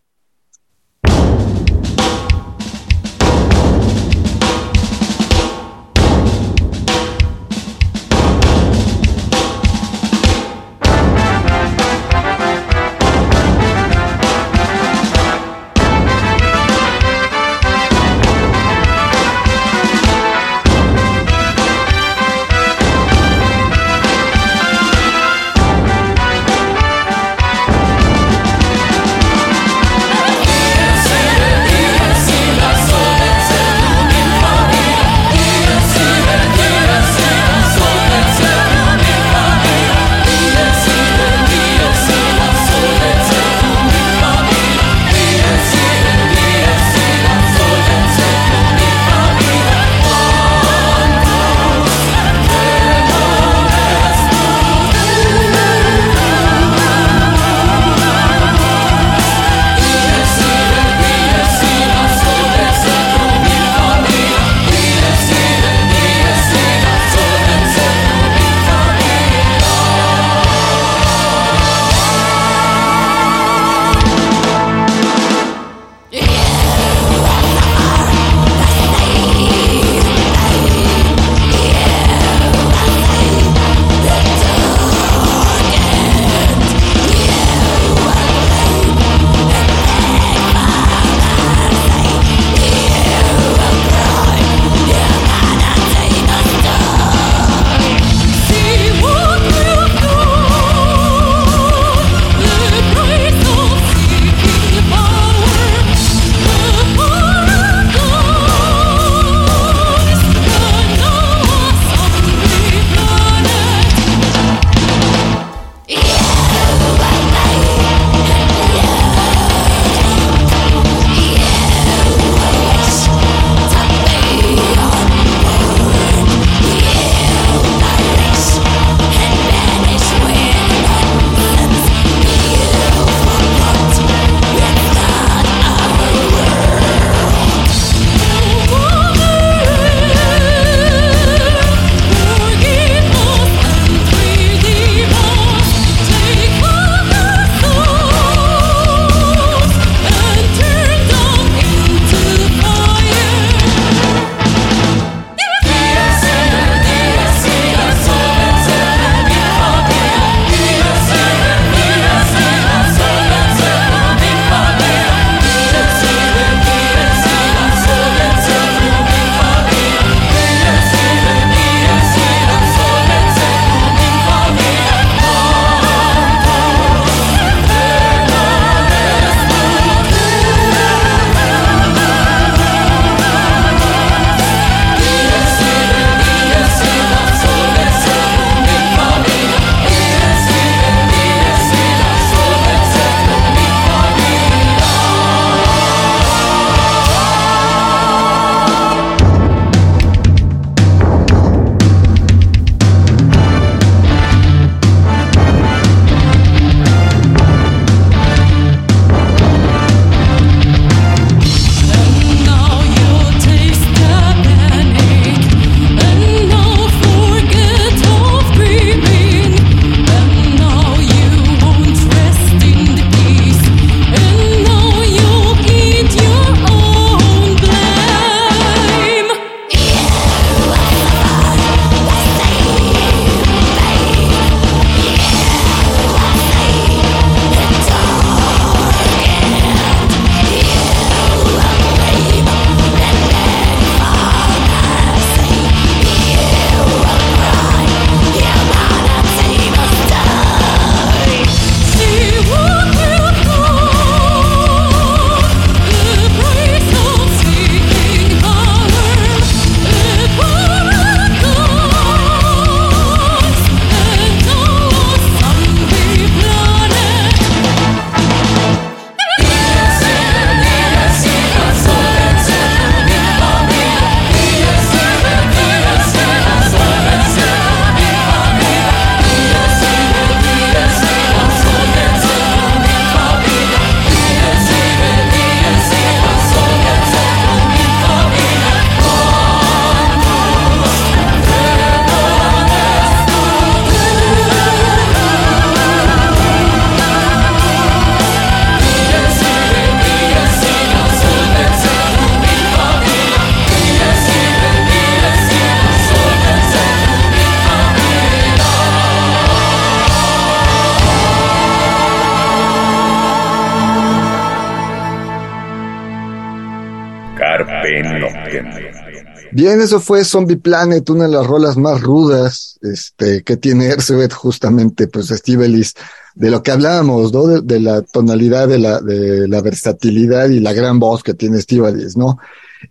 Bien, 319.55 319.79
eso 319.79 320.01
fue 320.01 320.25
Zombie 320.25 320.57
Planet, 320.57 321.09
una 321.09 321.27
de 321.27 321.31
las 321.31 321.48
rolas 321.48 321.77
más 321.77 322.01
rudas 322.01 322.77
este, 322.81 323.41
que 323.41 323.55
tiene 323.55 323.85
Ercebet, 323.85 324.33
justamente, 324.33 325.07
pues 325.07 325.31
Estibelis, 325.31 325.94
de 326.33 326.51
lo 326.51 326.61
que 326.61 326.72
hablábamos, 326.72 327.31
¿no? 327.31 327.48
De, 327.61 327.79
la 327.79 328.01
tonalidad, 328.01 328.68
de 328.68 328.79
la, 328.79 329.00
de 329.00 329.48
la 329.48 329.61
versatilidad 329.61 330.50
y 330.50 330.59
la 330.59 330.74
gran 330.74 331.00
voz 331.00 331.24
que 331.24 331.35
tiene 331.35 331.57
Estibelis, 331.57 332.18
¿no? 332.18 332.37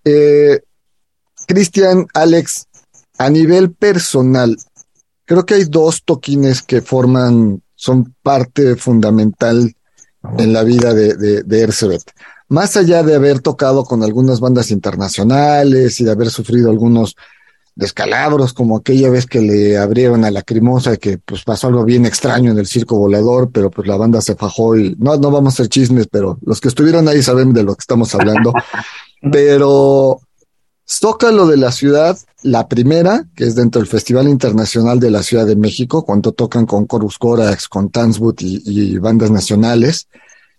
Eh, 0.07 0.61
Cristian, 1.46 2.07
Alex, 2.14 2.66
a 3.18 3.29
nivel 3.29 3.70
personal, 3.72 4.57
creo 5.27 5.44
que 5.44 5.57
hay 5.57 5.64
dos 5.64 6.03
toquines 6.03 6.62
que 6.62 6.81
forman, 6.81 7.62
son 7.74 8.14
parte 8.22 8.77
fundamental 8.77 9.70
en 10.38 10.53
la 10.55 10.62
vida 10.62 10.94
de, 10.94 11.42
de. 11.42 11.42
Más 12.55 12.77
allá 12.77 13.03
de 13.03 13.17
haber 13.17 13.40
tocado 13.40 13.83
con 13.83 14.05
algunas 14.05 14.38
bandas 14.38 14.71
internacionales 14.71 15.99
y 15.99 16.05
de 16.05 16.12
haber 16.12 16.31
sufrido 16.31 16.71
algunos 16.71 17.17
descalabros, 17.75 18.53
como 18.53 18.77
aquella 18.77 19.11
vez 19.11 19.27
que 19.27 19.40
le 19.40 19.77
abrieron 19.77 20.25
a 20.25 20.31
la 20.31 20.43
Crimosa, 20.43 20.97
que 20.97 21.19
pues 21.19 21.43
pasó 21.43 21.67
algo 21.67 21.85
bien 21.85 22.07
extraño 22.07 22.53
en 22.53 22.59
el 22.61 22.69
circo 22.69 22.97
volador, 22.97 23.51
pero 23.51 23.73
pues 23.73 23.88
la 23.88 23.97
banda 23.97 24.21
se 24.21 24.37
fajó 24.37 24.77
y 24.77 24.95
no, 25.01 25.17
no 25.17 25.33
vamos 25.33 25.53
a 25.53 25.55
hacer 25.55 25.69
chismes, 25.69 26.07
pero 26.07 26.38
los 26.43 26.61
que 26.61 26.69
estuvieron 26.69 27.09
ahí 27.09 27.25
saben 27.25 27.53
de 27.53 27.64
lo 27.64 27.75
que 27.75 27.81
estamos 27.81 28.14
hablando. 28.14 28.53
pero 29.33 30.21
Zócalo 30.88 31.49
de 31.49 31.57
la 31.57 31.73
ciudad, 31.73 32.17
la 32.45 32.69
primera, 32.69 33.27
que 33.35 33.47
es 33.47 33.57
dentro 33.57 33.81
del 33.81 33.88
Festival 33.88 34.29
Internacional 34.29 35.01
de 35.01 35.11
la 35.11 35.25
Ciudad 35.25 35.45
de 35.45 35.57
México, 35.57 36.05
cuando 36.05 36.31
tocan 36.31 36.67
con 36.67 36.87
Corus 36.87 37.19
Corax, 37.19 37.67
con 37.67 37.90
Tanswood 37.90 38.37
y, 38.38 38.62
y 38.64 38.99
bandas 38.99 39.33
nacionales. 39.33 40.07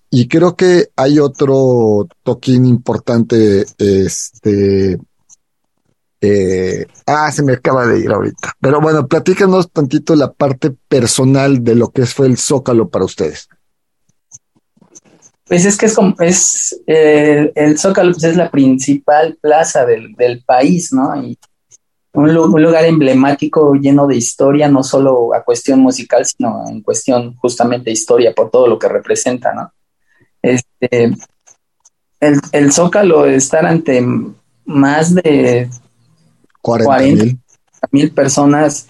Y 0.09 0.27
creo 0.27 0.55
que 0.55 0.89
hay 0.95 1.19
otro 1.19 2.07
toquín 2.23 2.65
importante, 2.65 3.65
este, 3.77 4.97
eh, 6.21 6.85
ah, 7.05 7.31
se 7.31 7.43
me 7.43 7.53
acaba 7.53 7.85
de 7.85 7.99
ir 7.99 8.11
ahorita. 8.11 8.53
Pero 8.59 8.81
bueno, 8.81 9.07
platícanos 9.07 9.71
tantito 9.71 10.15
la 10.15 10.31
parte 10.31 10.71
personal 10.87 11.63
de 11.63 11.75
lo 11.75 11.89
que 11.89 12.05
fue 12.05 12.27
el 12.27 12.37
Zócalo 12.37 12.89
para 12.89 13.05
ustedes. 13.05 13.49
Pues 15.47 15.65
es 15.65 15.77
que 15.77 15.85
es 15.85 15.93
como, 15.93 16.15
es, 16.19 16.81
eh, 16.87 17.51
el 17.53 17.77
Zócalo 17.77 18.13
pues 18.13 18.23
es 18.23 18.35
la 18.35 18.49
principal 18.49 19.37
plaza 19.39 19.85
del, 19.85 20.13
del 20.15 20.43
país, 20.43 20.91
¿no? 20.91 21.15
Y 21.21 21.37
un, 22.13 22.35
un 22.35 22.63
lugar 22.63 22.85
emblemático 22.85 23.75
lleno 23.75 24.07
de 24.07 24.15
historia, 24.15 24.67
no 24.67 24.81
solo 24.81 25.35
a 25.35 25.43
cuestión 25.43 25.81
musical, 25.81 26.25
sino 26.25 26.67
en 26.67 26.81
cuestión 26.81 27.35
justamente 27.35 27.91
historia 27.91 28.33
por 28.33 28.49
todo 28.49 28.67
lo 28.67 28.79
que 28.79 28.87
representa, 28.87 29.53
¿no? 29.53 29.71
Este, 30.45 31.11
el, 32.19 32.39
el 32.51 32.71
Zócalo 32.71 33.25
estar 33.25 33.65
ante 33.65 34.05
más 34.63 35.15
de 35.15 35.69
40 36.61 36.85
40. 36.85 37.37
mil. 37.91 38.11
personas 38.11 38.87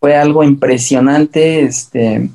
fue 0.00 0.16
algo 0.16 0.42
impresionante. 0.42 1.62
Este, 1.62 2.28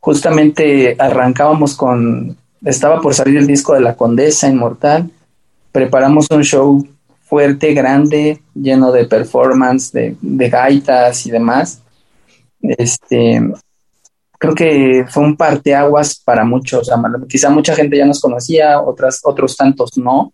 justamente 0.00 0.96
arrancábamos 0.98 1.76
con, 1.76 2.36
estaba 2.64 3.00
por 3.00 3.14
salir 3.14 3.36
el 3.36 3.46
disco 3.46 3.74
de 3.74 3.80
La 3.80 3.94
Condesa 3.94 4.48
Inmortal. 4.48 5.08
Preparamos 5.70 6.26
un 6.32 6.42
show 6.42 6.84
fuerte, 7.22 7.72
grande, 7.72 8.42
lleno 8.52 8.90
de 8.90 9.04
performance, 9.04 9.92
de, 9.92 10.16
de 10.20 10.48
gaitas 10.50 11.24
y 11.24 11.30
demás. 11.30 11.82
Este, 12.62 13.40
creo 14.40 14.54
que 14.54 15.04
fue 15.06 15.22
un 15.22 15.36
parteaguas 15.36 16.18
para 16.24 16.44
muchos. 16.44 16.80
O 16.80 16.84
sea, 16.84 16.96
quizá 17.28 17.50
mucha 17.50 17.74
gente 17.74 17.98
ya 17.98 18.06
nos 18.06 18.20
conocía, 18.22 18.80
otras, 18.80 19.20
otros 19.22 19.54
tantos 19.54 19.98
no. 19.98 20.32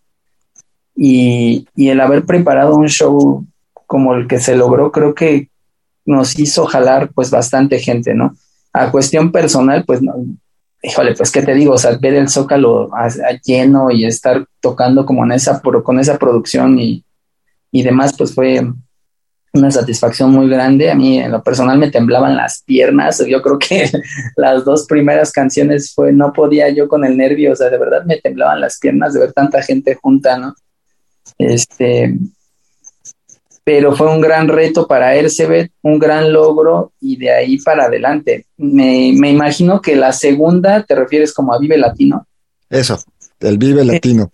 Y, 0.95 1.67
el 1.75 1.99
haber 1.99 2.25
preparado 2.25 2.75
un 2.77 2.87
show 2.87 3.45
como 3.85 4.15
el 4.15 4.25
que 4.25 4.39
se 4.39 4.55
logró, 4.55 4.93
creo 4.93 5.13
que 5.13 5.49
nos 6.05 6.39
hizo 6.39 6.65
jalar 6.65 7.09
pues 7.13 7.29
bastante 7.29 7.79
gente, 7.79 8.13
¿no? 8.13 8.33
A 8.71 8.91
cuestión 8.91 9.29
personal, 9.29 9.83
pues 9.85 10.01
no, 10.01 10.13
híjole, 10.81 11.13
pues 11.13 11.29
qué 11.29 11.41
te 11.41 11.53
digo, 11.53 11.73
o 11.73 11.77
sea, 11.77 11.97
ver 11.99 12.13
el 12.13 12.29
Zócalo 12.29 12.89
a- 12.95 13.07
a 13.07 13.41
lleno 13.43 13.91
y 13.91 14.05
estar 14.05 14.45
tocando 14.61 15.05
como 15.05 15.25
en 15.25 15.33
esa, 15.33 15.61
con 15.61 15.99
esa 15.99 16.17
producción 16.17 16.79
y, 16.79 17.03
y 17.71 17.83
demás, 17.83 18.15
pues 18.17 18.33
fue 18.33 18.65
una 19.53 19.71
satisfacción 19.71 20.31
muy 20.31 20.49
grande. 20.49 20.91
A 20.91 20.95
mí 20.95 21.19
en 21.19 21.31
lo 21.31 21.41
personal 21.41 21.77
me 21.77 21.91
temblaban 21.91 22.35
las 22.35 22.61
piernas. 22.63 23.23
Yo 23.27 23.41
creo 23.41 23.57
que 23.57 23.89
las 24.35 24.63
dos 24.63 24.85
primeras 24.85 25.31
canciones 25.31 25.93
fue, 25.93 26.11
no 26.13 26.33
podía 26.33 26.69
yo 26.69 26.87
con 26.87 27.05
el 27.05 27.17
nervio, 27.17 27.53
o 27.53 27.55
sea, 27.55 27.69
de 27.69 27.77
verdad 27.77 28.03
me 28.05 28.17
temblaban 28.17 28.61
las 28.61 28.79
piernas 28.79 29.13
de 29.13 29.19
ver 29.21 29.33
tanta 29.33 29.61
gente 29.61 29.95
junta, 29.95 30.37
¿no? 30.37 30.55
Este, 31.37 32.17
pero 33.63 33.95
fue 33.95 34.09
un 34.09 34.21
gran 34.21 34.47
reto 34.47 34.87
para 34.87 35.13
Ercebet, 35.15 35.71
un 35.81 35.99
gran 35.99 36.31
logro 36.31 36.93
y 37.01 37.17
de 37.17 37.31
ahí 37.31 37.57
para 37.57 37.85
adelante. 37.85 38.45
Me, 38.55 39.11
me 39.13 39.29
imagino 39.29 39.81
que 39.81 39.95
la 39.95 40.13
segunda 40.13 40.83
te 40.83 40.95
refieres 40.95 41.33
como 41.33 41.53
a 41.53 41.59
Vive 41.59 41.77
Latino. 41.77 42.25
Eso, 42.69 42.97
el 43.39 43.57
Vive 43.57 43.83
Latino. 43.83 44.31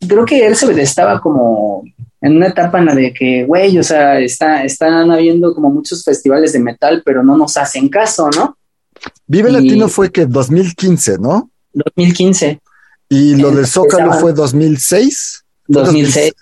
Creo 0.00 0.24
que 0.24 0.46
Ercebet 0.46 0.78
estaba 0.78 1.20
como 1.20 1.84
en 2.20 2.36
una 2.36 2.48
etapa 2.48 2.78
en 2.78 2.86
la 2.86 2.94
de 2.94 3.12
que, 3.14 3.44
güey, 3.44 3.78
o 3.78 3.82
sea, 3.82 4.18
está, 4.20 4.64
están 4.64 5.10
habiendo 5.10 5.54
como 5.54 5.70
muchos 5.70 6.02
festivales 6.04 6.52
de 6.52 6.58
metal, 6.60 7.02
pero 7.04 7.22
no 7.22 7.36
nos 7.36 7.56
hacen 7.56 7.88
caso, 7.88 8.28
¿no? 8.36 8.56
Vive 9.26 9.50
Y- 9.50 9.52
Latino 9.52 9.88
fue 9.88 10.10
que 10.10 10.26
2015, 10.26 11.18
¿no? 11.18 11.50
2015, 11.72 12.60
Y 13.08 13.36
lo 13.36 13.50
del 13.52 13.66
Zócalo 13.66 14.12
fue 14.14 14.32
2006. 14.32 15.44
Fue 15.66 15.82
2006, 15.82 16.32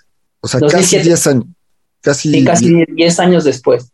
O 0.41 0.47
sea, 0.47 0.59
2007. 0.61 0.97
casi 0.97 1.07
10 1.09 1.27
años. 1.27 1.45
Casi. 2.01 2.31
sí, 2.31 2.43
casi 2.43 2.85
10 2.87 3.19
años 3.19 3.43
después. 3.43 3.91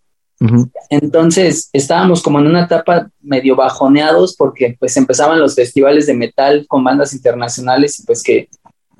Entonces 0.89 1.69
estábamos 1.74 2.22
como 2.22 2.39
en 2.39 2.48
una 2.48 2.65
etapa 2.65 3.10
medio 3.22 3.56
bajoneados 3.56 4.36
porque 4.36 4.76
pues 4.80 4.96
empezaban 4.98 5.39
los 5.39 5.56
festivales 5.56 6.06
de 6.08 6.13
metal 6.13 6.65
con 6.67 6.84
bandas 6.84 7.13
internacionales 7.13 8.00
y 8.00 8.04
pues 8.06 8.22
que 8.24 8.50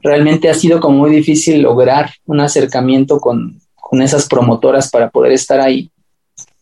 realmente 0.04 0.50
ha 0.50 0.54
sido 0.54 0.80
como 0.80 1.00
muy 1.00 1.12
difícil 1.12 1.62
lograr 1.62 2.12
un 2.26 2.42
acercamiento 2.42 3.20
con, 3.20 3.60
con 3.74 4.02
esas 4.02 4.28
promotoras 4.28 4.92
para 4.92 5.10
poder 5.10 5.32
estar 5.32 5.60
ahí. 5.62 5.90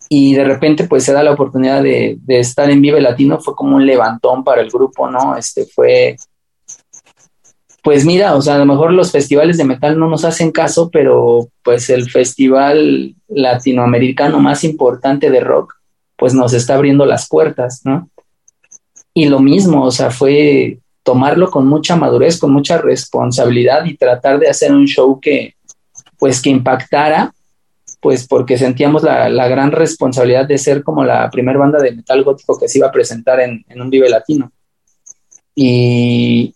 Y 0.07 0.35
de 0.35 0.43
repente 0.43 0.85
pues 0.85 1.03
se 1.03 1.13
da 1.13 1.23
la 1.23 1.31
oportunidad 1.31 1.81
de, 1.81 2.17
de 2.21 2.39
estar 2.39 2.69
en 2.69 2.81
Vive 2.81 3.01
Latino, 3.01 3.39
fue 3.39 3.55
como 3.55 3.77
un 3.77 3.85
levantón 3.85 4.43
para 4.43 4.61
el 4.61 4.69
grupo, 4.69 5.09
¿no? 5.09 5.35
Este 5.35 5.65
fue, 5.65 6.17
pues 7.81 8.05
mira, 8.05 8.35
o 8.35 8.41
sea, 8.41 8.55
a 8.55 8.59
lo 8.59 8.65
mejor 8.65 8.91
los 8.91 9.11
festivales 9.11 9.57
de 9.57 9.63
metal 9.63 9.97
no 9.97 10.07
nos 10.07 10.23
hacen 10.25 10.51
caso, 10.51 10.89
pero 10.91 11.47
pues 11.63 11.89
el 11.89 12.11
festival 12.11 13.15
latinoamericano 13.27 14.39
más 14.39 14.63
importante 14.63 15.31
de 15.31 15.39
rock, 15.39 15.73
pues 16.17 16.33
nos 16.33 16.53
está 16.53 16.75
abriendo 16.75 17.05
las 17.05 17.27
puertas, 17.27 17.81
¿no? 17.85 18.09
Y 19.13 19.25
lo 19.25 19.39
mismo, 19.39 19.83
o 19.83 19.91
sea, 19.91 20.11
fue 20.11 20.77
tomarlo 21.03 21.49
con 21.49 21.67
mucha 21.67 21.95
madurez, 21.95 22.39
con 22.39 22.51
mucha 22.51 22.77
responsabilidad 22.77 23.85
y 23.85 23.97
tratar 23.97 24.39
de 24.39 24.49
hacer 24.49 24.71
un 24.71 24.85
show 24.85 25.19
que, 25.19 25.55
pues, 26.17 26.41
que 26.41 26.49
impactara, 26.49 27.33
pues, 27.99 28.27
porque 28.27 28.57
sentíamos 28.57 29.03
la, 29.03 29.47
gran 29.47 29.71
responsabilidad 29.71 30.47
de 30.47 30.57
ser 30.57 30.83
como 30.83 31.03
la 31.03 31.29
primera 31.29 31.59
banda 31.59 31.79
de 31.79 31.91
metal 31.91 32.23
gótico 32.23 32.59
que 32.59 32.67
se 32.67 32.79
iba 32.79 32.87
a 32.87 32.91
presentar 32.91 33.39
en, 33.39 33.63
en 33.67 33.81
un 33.81 33.89
Vive 33.89 34.09
Latino. 34.09 34.51
Y, 35.55 36.55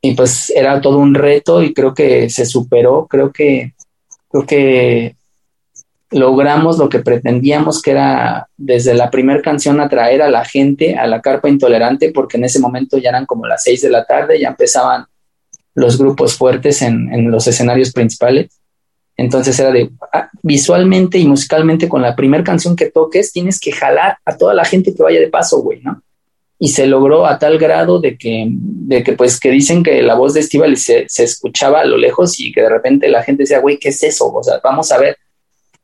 y 0.00 0.14
pues 0.14 0.50
era 0.50 0.80
todo 0.80 0.98
un 0.98 1.14
reto 1.14 1.62
y 1.62 1.72
creo 1.72 1.94
que 1.94 2.28
se 2.28 2.44
superó, 2.44 3.06
creo 3.06 3.32
que, 3.32 3.74
creo 4.28 4.44
que 4.44 5.16
logramos 6.12 6.78
lo 6.78 6.88
que 6.88 7.00
pretendíamos, 7.00 7.82
que 7.82 7.92
era 7.92 8.48
desde 8.56 8.94
la 8.94 9.10
primera 9.10 9.42
canción 9.42 9.80
atraer 9.80 10.22
a 10.22 10.30
la 10.30 10.44
gente 10.44 10.96
a 10.96 11.06
la 11.06 11.20
carpa 11.20 11.48
intolerante, 11.48 12.12
porque 12.12 12.36
en 12.36 12.44
ese 12.44 12.60
momento 12.60 12.98
ya 12.98 13.10
eran 13.10 13.26
como 13.26 13.46
las 13.46 13.62
seis 13.62 13.82
de 13.82 13.90
la 13.90 14.04
tarde, 14.04 14.40
ya 14.40 14.48
empezaban 14.48 15.06
los 15.74 15.98
grupos 15.98 16.34
fuertes 16.34 16.82
en, 16.82 17.12
en 17.12 17.30
los 17.30 17.46
escenarios 17.46 17.92
principales. 17.92 18.50
Entonces 19.16 19.58
era 19.58 19.70
de 19.70 19.90
ah, 20.12 20.30
visualmente 20.42 21.18
y 21.18 21.26
musicalmente 21.26 21.88
con 21.88 22.02
la 22.02 22.16
primera 22.16 22.44
canción 22.44 22.76
que 22.76 22.90
toques, 22.90 23.32
tienes 23.32 23.60
que 23.60 23.72
jalar 23.72 24.18
a 24.24 24.36
toda 24.36 24.54
la 24.54 24.64
gente 24.64 24.94
que 24.94 25.02
vaya 25.02 25.20
de 25.20 25.28
paso, 25.28 25.60
güey, 25.62 25.80
¿no? 25.82 26.02
Y 26.58 26.68
se 26.68 26.86
logró 26.86 27.26
a 27.26 27.38
tal 27.38 27.58
grado 27.58 28.00
de 28.00 28.16
que, 28.16 28.46
de 28.48 29.02
que 29.02 29.14
pues 29.14 29.40
que 29.40 29.50
dicen 29.50 29.82
que 29.82 30.00
la 30.02 30.14
voz 30.14 30.34
de 30.34 30.40
Estival 30.40 30.76
se, 30.76 31.06
se 31.08 31.24
escuchaba 31.24 31.80
a 31.80 31.84
lo 31.84 31.96
lejos 31.96 32.38
y 32.38 32.52
que 32.52 32.62
de 32.62 32.68
repente 32.68 33.08
la 33.08 33.22
gente 33.22 33.42
decía, 33.42 33.58
güey, 33.58 33.78
¿qué 33.78 33.88
es 33.88 34.02
eso? 34.02 34.32
O 34.32 34.42
sea, 34.42 34.60
vamos 34.62 34.92
a 34.92 34.98
ver. 34.98 35.16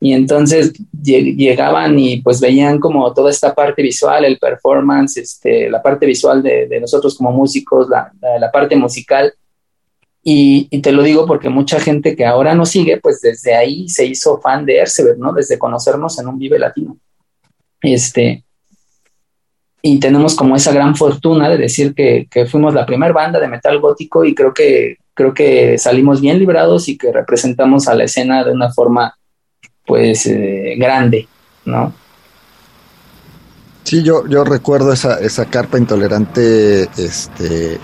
Y 0.00 0.12
entonces 0.12 0.72
lleg- 0.92 1.37
llegaban 1.37 1.98
y 1.98 2.20
pues 2.20 2.40
veían 2.40 2.78
como 2.78 3.12
toda 3.12 3.30
esta 3.30 3.54
parte 3.54 3.82
visual, 3.82 4.24
el 4.24 4.38
performance, 4.38 5.16
este, 5.16 5.68
la 5.68 5.82
parte 5.82 6.06
visual 6.06 6.42
de, 6.42 6.78
nosotros 6.80 7.16
como 7.16 7.32
músicos, 7.32 7.88
la, 7.88 8.12
la, 8.38 8.50
parte 8.52 8.76
musical. 8.76 9.32
Y, 10.22 10.68
te 10.80 10.92
lo 10.92 11.02
digo 11.02 11.26
porque 11.26 11.48
mucha 11.48 11.80
gente 11.80 12.14
que 12.14 12.24
ahora 12.24 12.54
nos 12.54 12.68
sigue, 12.68 12.98
pues 12.98 13.20
desde 13.20 13.54
ahí 13.54 13.88
se 13.88 14.04
hizo 14.04 14.40
fan 14.40 14.64
de 14.64 14.78
Ercebet, 14.78 15.16
¿no? 15.16 15.32
Desde 15.32 15.58
conocernos 15.58 16.18
en 16.18 16.28
un 16.28 16.38
Vive 16.38 16.58
Latino. 16.58 16.96
Este, 17.80 18.44
y 19.82 19.98
tenemos 19.98 20.34
como 20.37 20.54
esa 20.54 20.72
gran 20.72 20.94
fortuna 20.94 21.48
de 21.48 21.56
decir 21.56 21.94
que, 21.94 22.28
que 22.30 22.46
fuimos 22.46 22.74
la 22.74 22.87
primera 22.87 23.12
banda 23.12 23.40
de 23.40 23.48
metal 23.48 23.80
gótico 23.80 24.24
y 24.24 24.34
creo 24.34 24.52
que, 24.52 24.98
creo 25.14 25.34
que 25.34 25.78
salimos 25.78 26.20
bien 26.20 26.38
librados 26.38 26.88
y 26.88 26.96
que 26.98 27.12
representamos 27.12 27.88
a 27.88 27.94
la 27.94 28.04
escena 28.04 28.44
de 28.44 28.52
una 28.52 28.72
forma 28.72 29.14
pues 29.88 30.27
eh, 30.27 30.74
grande, 30.79 31.27
¿no? 31.64 31.92
Sí, 33.83 34.03
yo, 34.03 34.29
yo 34.29 34.44
recuerdo 34.44 34.92
esa, 34.92 35.18
esa 35.18 35.46
carpa 35.46 35.79
intolerante, 35.79 36.83
este, 36.98 37.81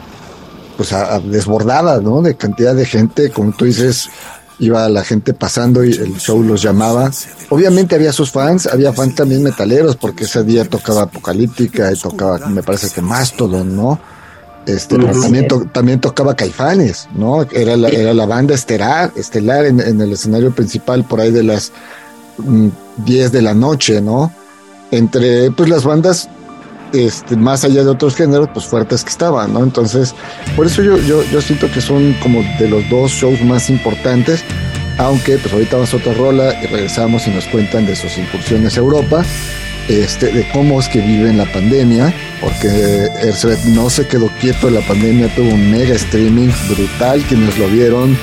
pues 0.76 0.94
desbordada, 1.24 2.00
¿no? 2.02 2.20
De 2.20 2.36
cantidad 2.36 2.74
de 2.74 2.84
gente, 2.84 3.30
como 3.30 3.52
tú 3.52 3.64
dices, 3.64 4.10
iba 4.58 4.86
la 4.90 5.02
gente 5.02 5.32
pasando 5.32 5.82
y 5.82 5.92
el 5.92 6.18
show 6.18 6.42
los 6.42 6.60
llamaba. 6.60 7.10
Obviamente 7.48 7.94
había 7.94 8.12
sus 8.12 8.30
fans, 8.30 8.66
había 8.66 8.92
fans 8.92 9.14
también 9.14 9.42
metaleros, 9.42 9.96
porque 9.96 10.24
ese 10.24 10.44
día 10.44 10.66
tocaba 10.66 11.02
Apocalíptica 11.04 11.90
y 11.90 11.96
tocaba, 11.96 12.38
me 12.48 12.62
parece 12.62 12.90
que 12.90 13.00
Mastodon, 13.00 13.74
¿no? 13.74 13.98
Este, 14.66 14.96
también, 15.22 15.48
to- 15.48 15.66
también 15.72 16.00
tocaba 16.00 16.34
Caifanes, 16.34 17.08
¿no? 17.14 17.42
Era 17.52 17.76
la, 17.76 17.88
era 17.90 18.14
la 18.14 18.24
banda 18.26 18.54
estelar, 18.54 19.12
estelar 19.16 19.66
en, 19.66 19.80
en 19.80 20.00
el 20.00 20.12
escenario 20.12 20.52
principal 20.52 21.04
por 21.04 21.20
ahí 21.20 21.30
de 21.30 21.42
las 21.42 21.70
mm, 22.38 22.68
10 23.04 23.32
de 23.32 23.42
la 23.42 23.52
noche, 23.54 24.00
¿no? 24.00 24.32
Entre 24.90 25.50
pues 25.50 25.68
las 25.68 25.84
bandas 25.84 26.28
este, 26.92 27.36
más 27.36 27.64
allá 27.64 27.82
de 27.82 27.90
otros 27.90 28.14
géneros, 28.14 28.48
pues 28.54 28.64
fuertes 28.66 29.02
que 29.02 29.10
estaban, 29.10 29.52
¿no? 29.52 29.62
Entonces, 29.64 30.14
por 30.56 30.66
eso 30.66 30.80
yo, 30.82 30.96
yo, 30.98 31.22
yo 31.24 31.40
siento 31.42 31.70
que 31.72 31.80
son 31.80 32.14
como 32.22 32.40
de 32.58 32.68
los 32.68 32.88
dos 32.88 33.10
shows 33.10 33.42
más 33.42 33.68
importantes, 33.68 34.42
aunque 34.98 35.36
pues 35.38 35.52
ahorita 35.52 35.76
vamos 35.76 35.92
a 35.92 35.96
otra 35.96 36.14
rola 36.14 36.54
y 36.62 36.66
regresamos 36.68 37.26
y 37.26 37.30
nos 37.30 37.44
cuentan 37.46 37.84
de 37.84 37.96
sus 37.96 38.16
incursiones 38.16 38.76
a 38.76 38.80
Europa, 38.80 39.24
este, 39.88 40.32
de 40.32 40.48
cómo 40.50 40.80
es 40.80 40.88
que 40.88 41.00
viven 41.00 41.38
la 41.38 41.46
pandemia, 41.46 42.12
porque 42.40 42.68
Ersebet 43.22 43.62
no 43.64 43.90
se 43.90 44.06
quedó 44.06 44.28
quieto 44.40 44.68
en 44.68 44.74
la 44.74 44.80
pandemia, 44.80 45.28
tuvo 45.34 45.50
un 45.50 45.70
mega 45.70 45.94
streaming 45.94 46.48
brutal, 46.68 47.22
quienes 47.28 47.58
lo 47.58 47.68
vieron, 47.68 48.16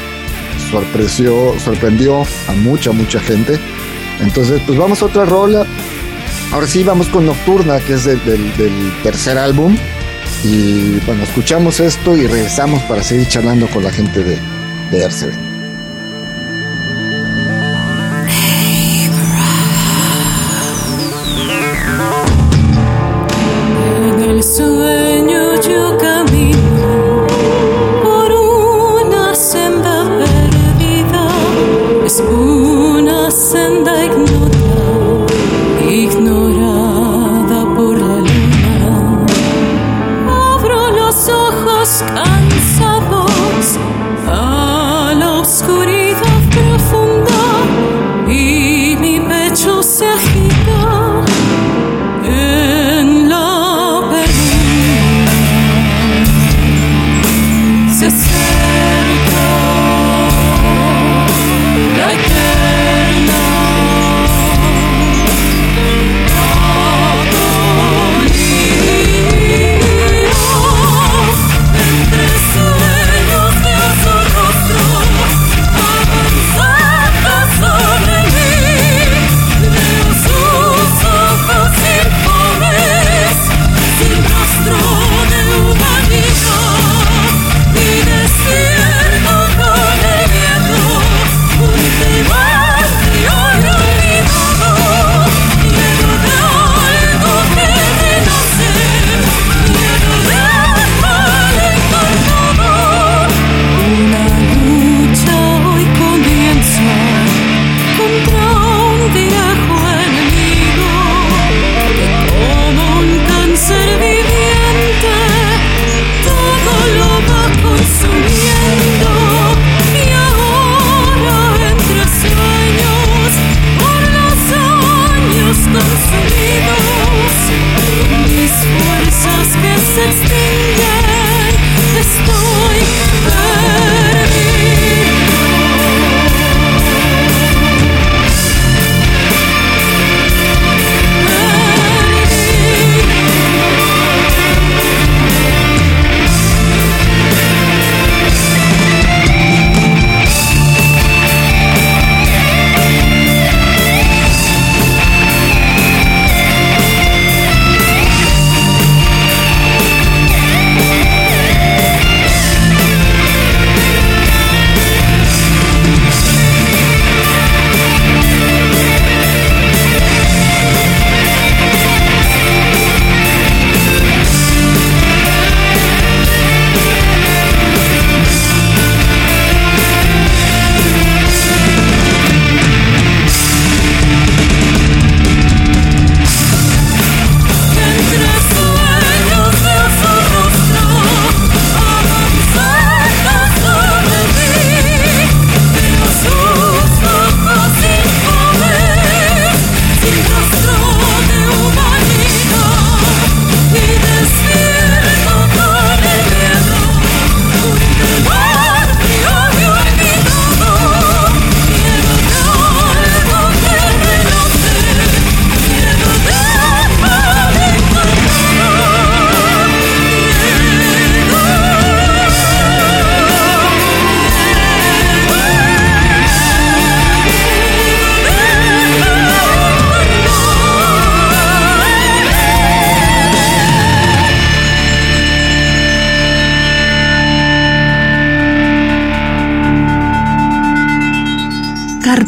sorprendió, 0.71 1.53
sorprendió 1.63 2.23
a 2.47 2.51
mucha, 2.53 2.91
mucha 2.91 3.19
gente. 3.19 3.59
Entonces, 4.21 4.61
pues 4.65 4.77
vamos 4.77 5.01
a 5.01 5.05
otra 5.05 5.25
rola. 5.25 5.65
Ahora 6.51 6.67
sí, 6.67 6.83
vamos 6.83 7.07
con 7.07 7.25
Nocturna, 7.25 7.79
que 7.79 7.93
es 7.93 8.05
del, 8.05 8.23
del- 8.25 8.93
tercer 9.03 9.37
álbum. 9.37 9.75
Y 10.43 10.99
bueno, 11.05 11.23
escuchamos 11.23 11.79
esto 11.79 12.15
y 12.17 12.25
regresamos 12.27 12.81
para 12.83 13.03
seguir 13.03 13.27
charlando 13.27 13.67
con 13.67 13.83
la 13.83 13.91
gente 13.91 14.23
de, 14.23 14.37
de. 14.91 15.50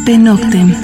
Noctem. 0.06 0.74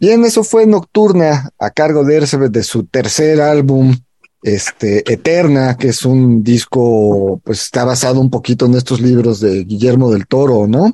Bien, 0.00 0.24
eso 0.24 0.42
fue 0.42 0.66
Nocturna 0.66 1.50
a 1.58 1.70
cargo 1.70 2.04
de 2.04 2.16
Ersebet 2.16 2.50
de 2.50 2.64
su 2.64 2.84
tercer 2.84 3.40
álbum, 3.40 3.96
este, 4.42 5.10
Eterna, 5.10 5.76
que 5.76 5.88
es 5.88 6.04
un 6.04 6.42
disco, 6.42 7.40
pues 7.44 7.62
está 7.62 7.84
basado 7.84 8.20
un 8.20 8.30
poquito 8.30 8.66
en 8.66 8.74
estos 8.74 9.00
libros 9.00 9.40
de 9.40 9.64
Guillermo 9.64 10.10
del 10.10 10.26
Toro, 10.26 10.66
¿no? 10.66 10.92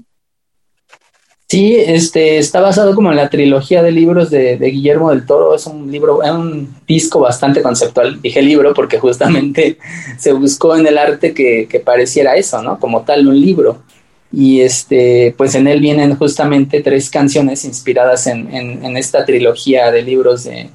Sí, 1.48 1.74
este 1.74 2.38
está 2.38 2.61
basado 2.61 2.94
como 2.94 3.11
en 3.11 3.16
la 3.16 3.30
trilogía 3.30 3.83
de 3.83 3.90
libros 3.90 4.30
de, 4.30 4.56
de 4.56 4.70
Guillermo 4.70 5.11
del 5.11 5.26
Toro. 5.26 5.54
Es 5.54 5.66
un 5.66 5.90
libro, 5.90 6.22
es 6.22 6.30
un 6.30 6.76
disco 6.87 7.18
bastante 7.18 7.62
conceptual. 7.62 8.20
Dije 8.22 8.40
libro 8.42 8.72
porque 8.74 9.00
justamente 9.00 9.78
se 10.18 10.33
buscó 10.33 10.76
en 10.76 10.87
el 10.87 10.98
arte 10.98 11.35
que, 11.35 11.66
que 11.68 11.80
pareciera 11.80 12.37
eso, 12.37 12.62
¿no? 12.62 12.78
Como 12.78 13.02
tal, 13.02 13.26
un 13.26 13.40
libro. 13.40 13.83
Y 14.32 14.60
este, 14.60 15.34
pues 15.36 15.54
en 15.54 15.66
él 15.66 15.80
vienen 15.80 16.16
justamente 16.16 16.82
tres 16.82 17.10
canciones 17.10 17.64
inspiradas 17.64 18.26
en, 18.28 18.54
en, 18.54 18.96
esta 18.96 19.24
trilogía 19.24 19.90
de 19.90 20.02
libros 20.02 20.44
de, 20.44 20.70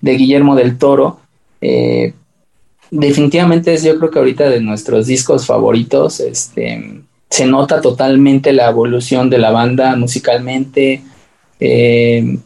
de 0.00 0.12
Guillermo 0.12 0.56
del 0.56 0.78
Toro. 0.78 1.20
Eh, 1.60 2.14
definitivamente 2.90 3.74
es 3.74 3.82
yo 3.82 3.98
creo 3.98 4.10
que 4.10 4.18
ahorita 4.18 4.48
de 4.48 4.60
nuestros 4.60 5.06
discos 5.06 5.46
favoritos. 5.46 6.20
Este 6.20 7.02
se 7.34 7.46
nota 7.46 7.80
totalmente 7.80 8.52
la 8.52 8.70
evolución 8.70 9.28
de 9.28 9.38
la 9.38 9.50
banda 9.50 9.96
musicalmente. 9.96 11.02
Eh, 11.58 12.38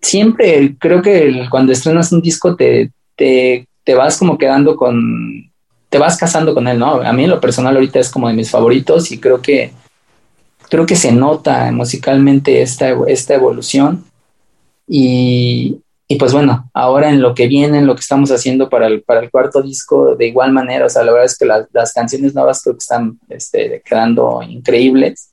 siempre 0.00 0.76
creo 0.78 1.02
que 1.02 1.46
cuando 1.48 1.72
estrenas 1.72 2.10
un 2.10 2.20
disco 2.20 2.56
te, 2.56 2.90
te, 3.14 3.68
te, 3.84 3.94
vas 3.94 4.18
como 4.18 4.36
quedando 4.36 4.74
con, 4.74 5.52
te 5.88 5.98
vas 5.98 6.16
casando 6.16 6.54
con 6.54 6.68
él, 6.68 6.78
¿no? 6.78 7.00
A 7.02 7.12
mí 7.12 7.24
en 7.24 7.30
lo 7.30 7.40
personal 7.40 7.74
ahorita 7.74 7.98
es 7.98 8.10
como 8.10 8.28
de 8.28 8.34
mis 8.34 8.50
favoritos 8.50 9.10
y 9.10 9.18
creo 9.18 9.40
que, 9.40 9.72
creo 10.68 10.84
que 10.84 10.96
se 10.96 11.12
nota 11.12 11.70
musicalmente 11.72 12.60
esta, 12.60 12.94
esta 13.06 13.34
evolución. 13.34 14.04
Y, 14.86 15.80
y 16.06 16.16
pues 16.16 16.32
bueno, 16.32 16.70
ahora 16.74 17.10
en 17.10 17.20
lo 17.20 17.34
que 17.34 17.48
viene, 17.48 17.78
en 17.78 17.86
lo 17.86 17.94
que 17.94 18.00
estamos 18.00 18.30
haciendo 18.30 18.68
para 18.68 18.86
el, 18.86 19.02
para 19.02 19.20
el 19.20 19.30
cuarto 19.30 19.62
disco, 19.62 20.14
de 20.14 20.26
igual 20.26 20.52
manera, 20.52 20.86
o 20.86 20.88
sea, 20.88 21.04
la 21.04 21.12
verdad 21.12 21.26
es 21.26 21.38
que 21.38 21.46
la, 21.46 21.66
las 21.72 21.92
canciones 21.92 22.34
nuevas 22.34 22.62
creo 22.62 22.74
que 22.74 22.78
están 22.82 23.18
este, 23.28 23.82
quedando 23.84 24.42
increíbles. 24.42 25.30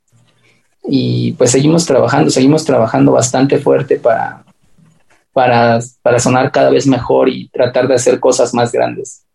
Y 0.88 1.32
pues 1.32 1.50
seguimos 1.50 1.84
trabajando, 1.84 2.30
seguimos 2.30 2.64
trabajando 2.64 3.12
bastante 3.12 3.58
fuerte 3.58 3.96
para, 3.98 4.44
para, 5.32 5.80
para 6.00 6.18
sonar 6.18 6.50
cada 6.52 6.70
vez 6.70 6.86
mejor 6.86 7.28
y 7.28 7.48
tratar 7.48 7.88
de 7.88 7.94
hacer 7.94 8.20
cosas 8.20 8.54
más 8.54 8.72
grandes. 8.72 9.25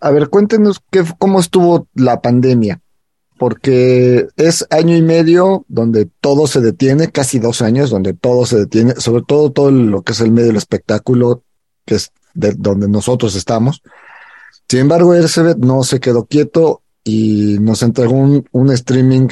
A 0.00 0.10
ver, 0.10 0.28
cuéntenos 0.28 0.80
qué, 0.90 1.04
cómo 1.18 1.40
estuvo 1.40 1.88
la 1.94 2.20
pandemia 2.20 2.80
porque 3.40 4.28
es 4.36 4.66
año 4.68 4.94
y 4.94 5.00
medio 5.00 5.64
donde 5.66 6.10
todo 6.20 6.46
se 6.46 6.60
detiene, 6.60 7.10
casi 7.10 7.38
dos 7.38 7.62
años 7.62 7.88
donde 7.88 8.12
todo 8.12 8.44
se 8.44 8.58
detiene, 8.58 8.96
sobre 8.96 9.22
todo 9.26 9.50
todo 9.50 9.70
lo 9.70 10.02
que 10.02 10.12
es 10.12 10.20
el 10.20 10.30
medio 10.30 10.48
del 10.48 10.58
espectáculo, 10.58 11.42
que 11.86 11.94
es 11.94 12.12
de 12.34 12.52
donde 12.52 12.86
nosotros 12.86 13.34
estamos. 13.36 13.82
Sin 14.68 14.80
embargo, 14.80 15.14
Ersebet 15.14 15.56
no 15.56 15.84
se 15.84 16.00
quedó 16.00 16.26
quieto 16.26 16.82
y 17.02 17.56
nos 17.60 17.82
entregó 17.82 18.12
un, 18.12 18.46
un 18.52 18.72
streaming 18.72 19.28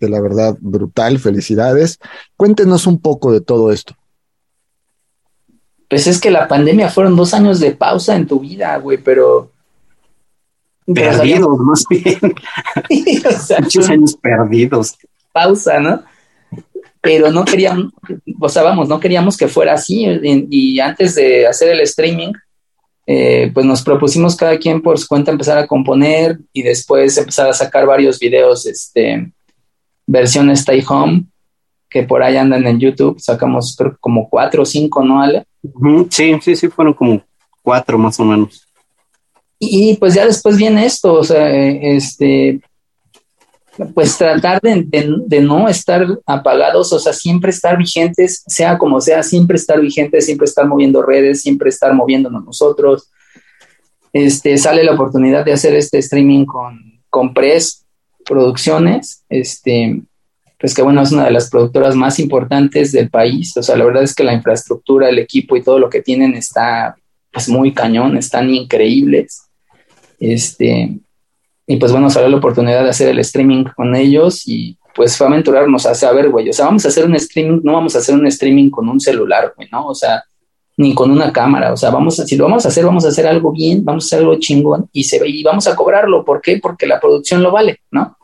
de 0.00 0.08
la 0.10 0.20
verdad 0.20 0.54
brutal. 0.60 1.18
Felicidades. 1.18 1.98
Cuéntenos 2.36 2.86
un 2.86 3.00
poco 3.00 3.32
de 3.32 3.40
todo 3.40 3.72
esto. 3.72 3.96
Pues 5.88 6.06
es 6.06 6.20
que 6.20 6.30
la 6.30 6.46
pandemia 6.46 6.90
fueron 6.90 7.16
dos 7.16 7.32
años 7.32 7.58
de 7.60 7.72
pausa 7.72 8.16
en 8.16 8.26
tu 8.26 8.40
vida, 8.40 8.76
güey, 8.76 8.98
pero 8.98 9.52
Perdidos, 10.86 11.58
más 11.58 11.84
bien. 11.90 12.34
o 13.26 13.30
sea, 13.32 13.60
Muchos 13.60 13.88
años 13.88 14.16
perdidos. 14.16 14.96
Pausa, 15.32 15.80
¿no? 15.80 16.02
Pero 17.00 17.30
no 17.30 17.44
queríamos, 17.44 17.92
o 18.40 18.48
sea, 18.48 18.62
vamos, 18.62 18.88
no 18.88 18.98
queríamos 18.98 19.36
que 19.36 19.48
fuera 19.48 19.74
así. 19.74 20.04
Y, 20.04 20.46
y 20.50 20.80
antes 20.80 21.14
de 21.14 21.46
hacer 21.46 21.70
el 21.70 21.80
streaming, 21.80 22.32
eh, 23.08 23.52
pues 23.54 23.64
nos 23.64 23.82
propusimos 23.82 24.34
cada 24.34 24.58
quien 24.58 24.82
por 24.82 24.98
su 24.98 25.06
cuenta 25.06 25.30
empezar 25.30 25.56
a 25.58 25.66
componer 25.68 26.40
y 26.52 26.62
después 26.62 27.16
empezar 27.16 27.48
a 27.48 27.52
sacar 27.52 27.86
varios 27.86 28.18
videos, 28.18 28.66
este, 28.66 29.30
versión 30.06 30.50
Stay 30.50 30.82
Home, 30.88 31.24
que 31.88 32.02
por 32.02 32.22
ahí 32.22 32.36
andan 32.36 32.66
en 32.66 32.80
YouTube. 32.80 33.20
Sacamos 33.20 33.76
creo, 33.76 33.96
como 34.00 34.28
cuatro 34.28 34.62
o 34.62 34.66
cinco, 34.66 35.04
¿no, 35.04 35.22
Ale? 35.22 35.46
Sí, 36.10 36.36
sí, 36.42 36.56
sí, 36.56 36.68
fueron 36.68 36.94
como 36.94 37.22
cuatro 37.62 37.96
más 37.96 38.18
o 38.18 38.24
menos. 38.24 38.65
Y 39.58 39.96
pues 39.96 40.14
ya 40.14 40.26
después 40.26 40.56
viene 40.56 40.84
esto, 40.84 41.14
o 41.14 41.24
sea, 41.24 41.48
este, 41.48 42.60
pues 43.94 44.16
tratar 44.16 44.60
de, 44.60 44.86
de, 45.26 45.40
no 45.40 45.68
estar 45.68 46.06
apagados, 46.26 46.92
o 46.92 46.98
sea, 46.98 47.12
siempre 47.12 47.50
estar 47.50 47.76
vigentes, 47.78 48.42
sea 48.46 48.76
como 48.76 49.00
sea, 49.00 49.22
siempre 49.22 49.56
estar 49.56 49.80
vigentes, 49.80 50.26
siempre 50.26 50.46
estar 50.46 50.66
moviendo 50.66 51.02
redes, 51.02 51.42
siempre 51.42 51.70
estar 51.70 51.94
moviéndonos 51.94 52.44
nosotros. 52.44 53.10
Este, 54.12 54.56
sale 54.56 54.84
la 54.84 54.94
oportunidad 54.94 55.44
de 55.44 55.52
hacer 55.52 55.74
este 55.74 55.98
streaming 55.98 56.46
con, 56.46 57.00
con 57.10 57.34
Press 57.34 57.84
Producciones, 58.24 59.24
este, 59.28 60.02
pues 60.58 60.74
que 60.74 60.82
bueno, 60.82 61.02
es 61.02 61.12
una 61.12 61.26
de 61.26 61.30
las 61.30 61.50
productoras 61.50 61.94
más 61.94 62.18
importantes 62.18 62.92
del 62.92 63.10
país, 63.10 63.56
o 63.56 63.62
sea, 63.62 63.76
la 63.76 63.84
verdad 63.84 64.02
es 64.02 64.14
que 64.14 64.24
la 64.24 64.34
infraestructura, 64.34 65.08
el 65.08 65.18
equipo 65.18 65.56
y 65.56 65.62
todo 65.62 65.78
lo 65.78 65.90
que 65.90 66.02
tienen 66.02 66.34
está 66.34 66.96
pues 67.36 67.50
muy 67.50 67.74
cañón, 67.74 68.16
están 68.16 68.48
increíbles. 68.48 69.42
Este, 70.18 70.98
y 71.66 71.76
pues 71.76 71.92
bueno, 71.92 72.08
salió 72.08 72.30
la 72.30 72.38
oportunidad 72.38 72.82
de 72.82 72.88
hacer 72.88 73.10
el 73.10 73.18
streaming 73.18 73.64
con 73.76 73.94
ellos 73.94 74.48
y 74.48 74.78
pues 74.94 75.18
fue 75.18 75.26
aventurarnos 75.26 75.84
a 75.84 75.94
saber, 75.94 76.30
güey, 76.30 76.48
o 76.48 76.52
sea, 76.54 76.64
vamos 76.64 76.86
a 76.86 76.88
hacer 76.88 77.04
un 77.04 77.14
streaming, 77.14 77.60
no 77.62 77.74
vamos 77.74 77.94
a 77.94 77.98
hacer 77.98 78.14
un 78.14 78.26
streaming 78.26 78.70
con 78.70 78.88
un 78.88 78.98
celular, 78.98 79.52
güey, 79.54 79.68
¿no? 79.70 79.86
O 79.88 79.94
sea, 79.94 80.24
ni 80.78 80.94
con 80.94 81.10
una 81.10 81.30
cámara, 81.30 81.74
o 81.74 81.76
sea, 81.76 81.90
vamos 81.90 82.18
a, 82.18 82.24
si 82.24 82.36
lo 82.36 82.44
vamos 82.44 82.64
a 82.64 82.68
hacer, 82.68 82.86
vamos 82.86 83.04
a 83.04 83.08
hacer 83.08 83.26
algo 83.26 83.52
bien, 83.52 83.84
vamos 83.84 84.04
a 84.04 84.06
hacer 84.06 84.20
algo 84.20 84.36
chingón 84.38 84.88
y 84.94 85.04
se 85.04 85.20
y 85.28 85.42
vamos 85.42 85.66
a 85.66 85.76
cobrarlo, 85.76 86.24
¿por 86.24 86.40
qué? 86.40 86.58
Porque 86.58 86.86
la 86.86 86.98
producción 86.98 87.42
lo 87.42 87.52
vale, 87.52 87.80
¿no? 87.90 88.16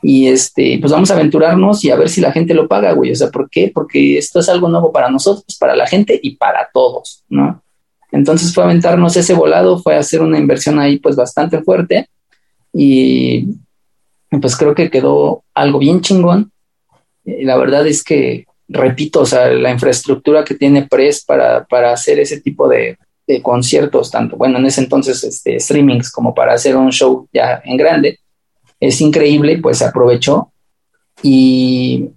Y 0.00 0.28
este, 0.28 0.78
pues 0.80 0.92
vamos 0.92 1.10
a 1.10 1.14
aventurarnos 1.14 1.84
y 1.84 1.90
a 1.90 1.96
ver 1.96 2.08
si 2.08 2.20
la 2.20 2.30
gente 2.30 2.54
lo 2.54 2.68
paga, 2.68 2.92
güey, 2.92 3.10
o 3.10 3.16
sea, 3.16 3.32
¿por 3.32 3.50
qué? 3.50 3.72
Porque 3.74 4.16
esto 4.16 4.38
es 4.38 4.48
algo 4.48 4.68
nuevo 4.68 4.92
para 4.92 5.10
nosotros, 5.10 5.56
para 5.58 5.74
la 5.74 5.88
gente 5.88 6.20
y 6.22 6.36
para 6.36 6.68
todos, 6.72 7.24
¿no? 7.28 7.63
Entonces 8.14 8.54
fue 8.54 8.62
aventarnos 8.62 9.16
ese 9.16 9.34
volado, 9.34 9.80
fue 9.82 9.96
hacer 9.96 10.22
una 10.22 10.38
inversión 10.38 10.78
ahí 10.78 11.00
pues 11.00 11.16
bastante 11.16 11.60
fuerte 11.62 12.08
y 12.72 13.46
pues 14.40 14.56
creo 14.56 14.72
que 14.72 14.88
quedó 14.88 15.42
algo 15.52 15.80
bien 15.80 16.00
chingón. 16.00 16.52
Y 17.24 17.44
la 17.44 17.56
verdad 17.56 17.84
es 17.88 18.04
que, 18.04 18.46
repito, 18.68 19.22
o 19.22 19.26
sea, 19.26 19.48
la 19.48 19.72
infraestructura 19.72 20.44
que 20.44 20.54
tiene 20.54 20.86
Press 20.86 21.24
para, 21.24 21.64
para 21.64 21.92
hacer 21.92 22.20
ese 22.20 22.40
tipo 22.40 22.68
de, 22.68 22.98
de, 23.26 23.42
conciertos, 23.42 24.12
tanto, 24.12 24.36
bueno, 24.36 24.58
en 24.58 24.66
ese 24.66 24.82
entonces 24.82 25.24
este, 25.24 25.58
streamings 25.58 26.12
como 26.12 26.32
para 26.32 26.54
hacer 26.54 26.76
un 26.76 26.92
show 26.92 27.26
ya 27.32 27.62
en 27.64 27.76
grande, 27.76 28.20
es 28.78 29.00
increíble, 29.00 29.58
pues 29.58 29.82
aprovechó. 29.82 30.52
Y 31.20 32.10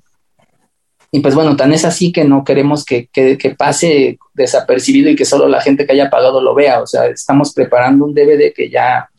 y 1.12 1.22
pues 1.22 1.36
bueno, 1.36 1.56
tan 1.56 1.72
es 1.72 1.86
así 1.86 2.12
que 2.12 2.26
no 2.26 2.44
queremos 2.44 2.84
que, 2.84 3.08
que, 3.08 3.56
pase 3.58 4.18
desapercibido 4.34 5.10
y 5.10 5.16
que 5.16 5.26
solo 5.26 5.48
la 5.48 5.62
gente 5.62 5.86
que 5.86 5.94
haya 5.94 6.10
pagado 6.10 6.42
lo 6.42 6.54
vea. 6.54 6.82
O 6.82 6.88
sea, 6.88 7.06
estamos 7.08 7.54
preparando 7.54 8.06
un 8.06 8.14
DVD 8.14 8.54
que 8.54 8.70
ya 8.70 9.10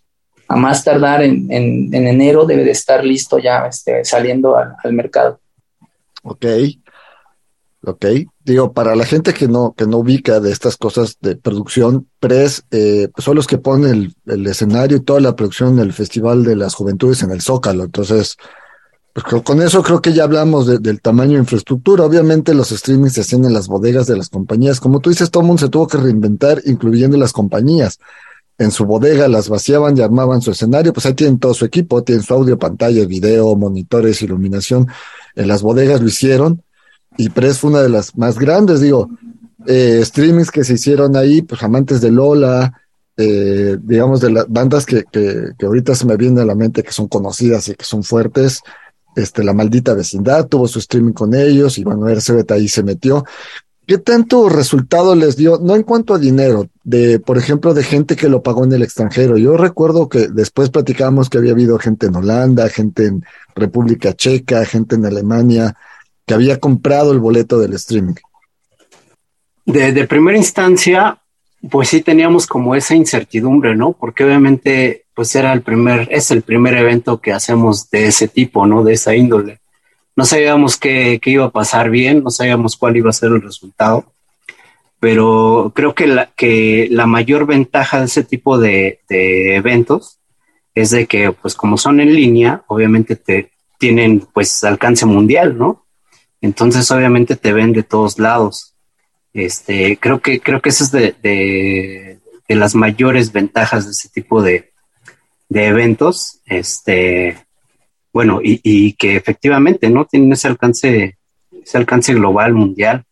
a 0.48 0.56
más 0.56 0.84
tardar 0.84 1.22
en, 1.22 1.50
en, 1.50 1.94
en 1.94 2.06
enero 2.06 2.44
debe 2.44 2.64
de 2.64 2.72
estar 2.72 3.04
listo 3.04 3.38
ya 3.38 3.66
este, 3.66 4.04
saliendo 4.04 4.56
al, 4.56 4.92
mercado. 4.92 5.40
Ok. 6.22 6.44
Ok. 7.84 8.04
Digo, 8.44 8.72
para 8.72 8.94
la 8.94 9.06
gente 9.06 9.32
que 9.32 9.48
no, 9.48 9.72
que 9.74 9.86
no 9.86 9.98
ubica 9.98 10.40
de 10.40 10.52
estas 10.52 10.76
cosas 10.76 11.16
de 11.20 11.36
producción, 11.36 12.06
Press 12.20 12.64
eh, 12.70 13.08
pues 13.14 13.24
son 13.24 13.36
los 13.36 13.46
que 13.46 13.56
ponen 13.56 13.90
el, 13.90 14.14
el 14.26 14.46
escenario 14.46 14.98
y 14.98 15.04
toda 15.04 15.20
la 15.20 15.36
producción 15.36 15.76
del 15.76 15.94
Festival 15.94 16.44
de 16.44 16.56
las 16.56 16.74
Juventudes 16.74 17.22
en 17.22 17.30
el 17.30 17.40
Zócalo. 17.40 17.84
Entonces, 17.84 18.36
pues 19.22 19.42
con 19.42 19.62
eso 19.62 19.82
creo 19.82 20.00
que 20.00 20.12
ya 20.12 20.24
hablamos 20.24 20.66
de, 20.66 20.78
del 20.78 21.00
tamaño 21.00 21.32
de 21.32 21.40
infraestructura. 21.40 22.04
Obviamente 22.04 22.54
los 22.54 22.68
streamings 22.68 23.14
se 23.14 23.22
hacen 23.22 23.44
en 23.44 23.52
las 23.52 23.66
bodegas 23.66 24.06
de 24.06 24.16
las 24.16 24.28
compañías. 24.28 24.80
Como 24.80 25.00
tú 25.00 25.10
dices, 25.10 25.30
todo 25.30 25.42
el 25.42 25.46
mundo 25.46 25.60
se 25.60 25.68
tuvo 25.68 25.86
que 25.88 25.98
reinventar, 25.98 26.62
incluyendo 26.66 27.16
las 27.16 27.32
compañías. 27.32 27.98
En 28.58 28.70
su 28.70 28.84
bodega 28.86 29.28
las 29.28 29.48
vaciaban 29.48 29.96
y 29.96 30.00
armaban 30.00 30.42
su 30.42 30.50
escenario, 30.50 30.92
pues 30.92 31.06
ahí 31.06 31.14
tienen 31.14 31.38
todo 31.38 31.54
su 31.54 31.64
equipo, 31.64 32.02
tienen 32.02 32.24
su 32.24 32.34
audio, 32.34 32.58
pantalla, 32.58 33.06
video, 33.06 33.54
monitores, 33.56 34.22
iluminación. 34.22 34.88
En 35.34 35.48
las 35.48 35.62
bodegas 35.62 36.00
lo 36.00 36.08
hicieron 36.08 36.62
y 37.16 37.30
Press 37.30 37.58
fue 37.58 37.70
una 37.70 37.82
de 37.82 37.88
las 37.88 38.16
más 38.16 38.38
grandes, 38.38 38.80
digo, 38.80 39.10
eh, 39.66 40.00
streamings 40.04 40.50
que 40.50 40.64
se 40.64 40.74
hicieron 40.74 41.16
ahí, 41.16 41.42
pues 41.42 41.62
amantes 41.62 42.00
de 42.00 42.10
Lola, 42.10 42.72
eh, 43.16 43.76
digamos, 43.82 44.20
de 44.20 44.30
las 44.30 44.48
bandas 44.48 44.86
que, 44.86 45.04
que, 45.10 45.50
que 45.58 45.66
ahorita 45.66 45.94
se 45.94 46.06
me 46.06 46.16
vienen 46.16 46.38
a 46.38 46.44
la 46.44 46.54
mente 46.54 46.82
que 46.82 46.92
son 46.92 47.08
conocidas 47.08 47.68
y 47.68 47.74
que 47.74 47.84
son 47.84 48.04
fuertes, 48.04 48.62
este, 49.18 49.44
La 49.44 49.52
Maldita 49.52 49.94
Vecindad, 49.94 50.46
tuvo 50.46 50.68
su 50.68 50.78
streaming 50.78 51.12
con 51.12 51.34
ellos 51.34 51.78
y 51.78 51.84
bueno, 51.84 52.08
Ersebet 52.08 52.50
ahí 52.50 52.68
se 52.68 52.82
metió. 52.82 53.24
¿Qué 53.86 53.96
tanto 53.96 54.50
resultado 54.50 55.14
les 55.14 55.36
dio? 55.36 55.58
No 55.62 55.74
en 55.74 55.82
cuanto 55.82 56.12
a 56.12 56.18
dinero, 56.18 56.68
de, 56.84 57.20
por 57.20 57.38
ejemplo, 57.38 57.72
de 57.72 57.82
gente 57.82 58.16
que 58.16 58.28
lo 58.28 58.42
pagó 58.42 58.64
en 58.64 58.72
el 58.74 58.82
extranjero. 58.82 59.38
Yo 59.38 59.56
recuerdo 59.56 60.10
que 60.10 60.28
después 60.28 60.68
platicamos 60.68 61.30
que 61.30 61.38
había 61.38 61.52
habido 61.52 61.78
gente 61.78 62.06
en 62.06 62.16
Holanda, 62.16 62.68
gente 62.68 63.06
en 63.06 63.24
República 63.54 64.12
Checa, 64.12 64.66
gente 64.66 64.96
en 64.96 65.06
Alemania, 65.06 65.74
que 66.26 66.34
había 66.34 66.60
comprado 66.60 67.12
el 67.12 67.18
boleto 67.18 67.58
del 67.58 67.72
streaming. 67.72 68.16
De, 69.64 69.92
de 69.92 70.06
primera 70.06 70.36
instancia, 70.36 71.22
pues 71.70 71.88
sí 71.88 72.02
teníamos 72.02 72.46
como 72.46 72.74
esa 72.74 72.94
incertidumbre, 72.94 73.74
¿no? 73.74 73.94
Porque 73.94 74.24
obviamente, 74.24 75.06
pues 75.18 75.34
era 75.34 75.52
el 75.52 75.62
primer, 75.62 76.06
es 76.12 76.30
el 76.30 76.42
primer 76.42 76.76
evento 76.76 77.20
que 77.20 77.32
hacemos 77.32 77.90
de 77.90 78.06
ese 78.06 78.28
tipo, 78.28 78.68
¿no? 78.68 78.84
De 78.84 78.92
esa 78.92 79.16
índole. 79.16 79.58
No 80.14 80.24
sabíamos 80.24 80.76
qué, 80.76 81.18
qué 81.20 81.30
iba 81.30 81.46
a 81.46 81.50
pasar 81.50 81.90
bien, 81.90 82.22
no 82.22 82.30
sabíamos 82.30 82.76
cuál 82.76 82.96
iba 82.96 83.10
a 83.10 83.12
ser 83.12 83.32
el 83.32 83.42
resultado, 83.42 84.12
pero 85.00 85.72
creo 85.74 85.92
que 85.92 86.06
la, 86.06 86.30
que 86.36 86.86
la 86.92 87.06
mayor 87.06 87.46
ventaja 87.46 87.98
de 87.98 88.04
ese 88.04 88.22
tipo 88.22 88.58
de, 88.58 89.00
de 89.08 89.56
eventos 89.56 90.20
es 90.72 90.90
de 90.90 91.08
que, 91.08 91.32
pues 91.32 91.56
como 91.56 91.78
son 91.78 91.98
en 91.98 92.14
línea, 92.14 92.62
obviamente 92.68 93.16
te 93.16 93.50
tienen 93.76 94.20
pues 94.32 94.62
alcance 94.62 95.04
mundial, 95.04 95.58
¿no? 95.58 95.84
Entonces 96.40 96.88
obviamente 96.92 97.34
te 97.34 97.52
ven 97.52 97.72
de 97.72 97.82
todos 97.82 98.20
lados. 98.20 98.76
Este, 99.32 99.98
creo 99.98 100.20
que, 100.20 100.38
creo 100.38 100.62
que 100.62 100.68
esa 100.68 100.84
es 100.84 100.92
de, 100.92 101.16
de, 101.20 102.20
de 102.48 102.54
las 102.54 102.76
mayores 102.76 103.32
ventajas 103.32 103.84
de 103.84 103.90
ese 103.90 104.08
tipo 104.10 104.42
de, 104.42 104.68
de 105.48 105.66
eventos. 105.66 106.40
Este, 106.46 107.36
bueno, 108.12 108.40
y, 108.42 108.60
y, 108.62 108.92
que 108.94 109.16
efectivamente 109.16 109.88
no 109.90 110.04
tienen 110.04 110.32
ese 110.32 110.48
alcance, 110.48 111.18
ese 111.62 111.78
alcance 111.78 112.14
global, 112.14 112.54
mundial. 112.54 113.04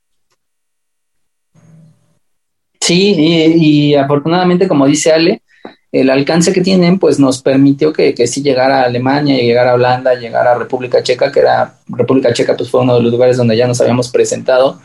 Sí, 2.80 3.14
y, 3.16 3.94
afortunadamente, 3.94 4.68
como 4.68 4.86
dice 4.86 5.12
Ale, 5.12 5.42
el 5.90 6.08
alcance 6.10 6.52
que 6.52 6.60
tienen, 6.60 6.98
pues 6.98 7.18
nos 7.18 7.42
permitió 7.42 7.92
que, 7.92 8.14
que 8.14 8.26
sí 8.26 8.42
llegara 8.42 8.82
a 8.82 8.84
Alemania, 8.84 9.36
llegar 9.36 9.66
a 9.66 9.74
Holanda, 9.74 10.14
llegar 10.14 10.46
a 10.46 10.56
República 10.56 11.02
Checa, 11.02 11.32
que 11.32 11.40
era 11.40 11.78
República 11.88 12.32
Checa, 12.32 12.56
pues 12.56 12.70
fue 12.70 12.82
uno 12.82 12.96
de 12.96 13.02
los 13.02 13.10
lugares 13.10 13.36
donde 13.36 13.56
ya 13.56 13.66
nos 13.66 13.80
habíamos 13.80 14.10
presentado. 14.10 14.80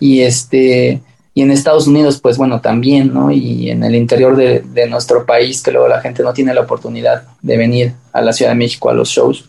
Y 0.00 0.22
este, 0.22 1.00
y 1.36 1.42
en 1.42 1.50
Estados 1.50 1.86
Unidos, 1.86 2.18
pues 2.18 2.38
bueno, 2.38 2.62
también, 2.62 3.12
¿no? 3.12 3.30
Y 3.30 3.70
en 3.70 3.84
el 3.84 3.94
interior 3.94 4.36
de, 4.36 4.88
nuestro 4.88 5.26
país, 5.26 5.62
que 5.62 5.70
luego 5.70 5.86
la 5.86 6.00
gente 6.00 6.22
no 6.22 6.32
tiene 6.32 6.54
la 6.54 6.62
oportunidad 6.62 7.24
de 7.42 7.58
venir 7.58 7.92
a 8.14 8.22
la 8.22 8.32
Ciudad 8.32 8.52
de 8.52 8.56
México 8.56 8.88
a 8.88 8.94
los 8.94 9.10
shows, 9.10 9.44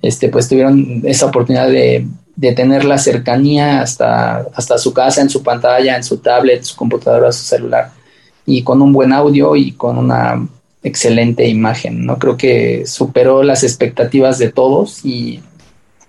este, 0.00 0.30
pues 0.30 0.48
tuvieron 0.48 1.02
esa 1.04 1.26
oportunidad 1.26 1.68
de, 1.68 2.06
de 2.36 2.52
tener 2.52 2.86
la 2.86 2.96
cercanía 2.96 3.82
hasta, 3.82 4.46
hasta 4.54 4.78
su 4.78 4.94
casa, 4.94 5.20
en 5.20 5.28
su 5.28 5.42
pantalla, 5.42 5.94
en 5.98 6.04
su 6.04 6.16
tablet, 6.16 6.62
su 6.62 6.74
computadora, 6.74 7.30
su 7.30 7.44
celular 7.44 7.90
y 8.46 8.62
con 8.62 8.80
un 8.80 8.94
buen 8.94 9.12
audio 9.12 9.56
y 9.56 9.72
con 9.72 9.98
una 9.98 10.48
excelente 10.82 11.46
imagen, 11.46 12.06
¿no? 12.06 12.18
Creo 12.18 12.38
que 12.38 12.86
superó 12.86 13.42
las 13.42 13.62
expectativas 13.62 14.38
de 14.38 14.50
todos 14.52 15.04
y, 15.04 15.42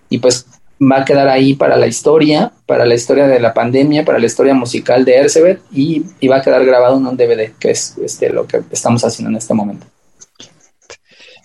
y, 0.10 0.20
pues 0.20 0.46
va 0.80 1.02
a 1.02 1.06
quedar 1.06 1.28
ahí 1.28 1.56
para 1.56 1.78
la 1.78 1.88
historia, 1.88 2.52
para 2.66 2.86
la 2.86 2.96
historia 2.96 3.28
de 3.28 3.40
la 3.40 3.54
pandemia, 3.54 4.06
para 4.06 4.20
la 4.20 4.26
historia 4.26 4.54
musical 4.54 5.04
de 5.06 5.16
Ercebet 5.16 5.62
y, 5.72 6.04
y 6.20 6.28
va 6.28 6.38
a 6.38 6.42
quedar 6.42 6.66
grabado 6.66 6.98
en 6.98 7.08
un 7.08 7.18
DVD, 7.18 7.52
que 7.60 7.72
es 7.72 7.96
este, 8.04 8.30
lo 8.30 8.46
que 8.46 8.62
estamos 8.72 9.04
haciendo 9.04 9.32
en 9.32 9.38
este 9.38 9.54
momento. 9.54 9.88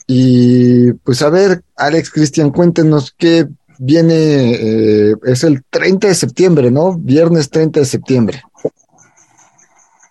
Y 0.07 0.93
pues 0.93 1.23
a 1.23 1.31
ver, 1.31 1.63
Alex 1.77 2.11
Cristian, 2.11 2.51
cuéntenos 2.51 3.15
qué 3.17 3.47
viene, 3.79 4.53
eh, 4.53 5.15
es 5.25 5.45
el 5.45 5.65
30 5.71 6.09
de 6.09 6.15
septiembre, 6.15 6.71
¿no? 6.71 6.97
Viernes 6.99 7.51
30 7.51 7.81
de 7.81 7.87
septiembre. 7.87 8.43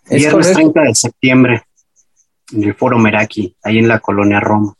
Viernes 0.09 0.51
30 0.51 0.81
de 0.81 0.95
septiembre, 0.95 1.63
en 2.53 2.63
el 2.63 2.75
Foro 2.75 2.97
Meraki, 2.97 3.55
ahí 3.63 3.77
en 3.77 3.87
la 3.87 3.99
colonia 3.99 4.39
Roma. 4.39 4.75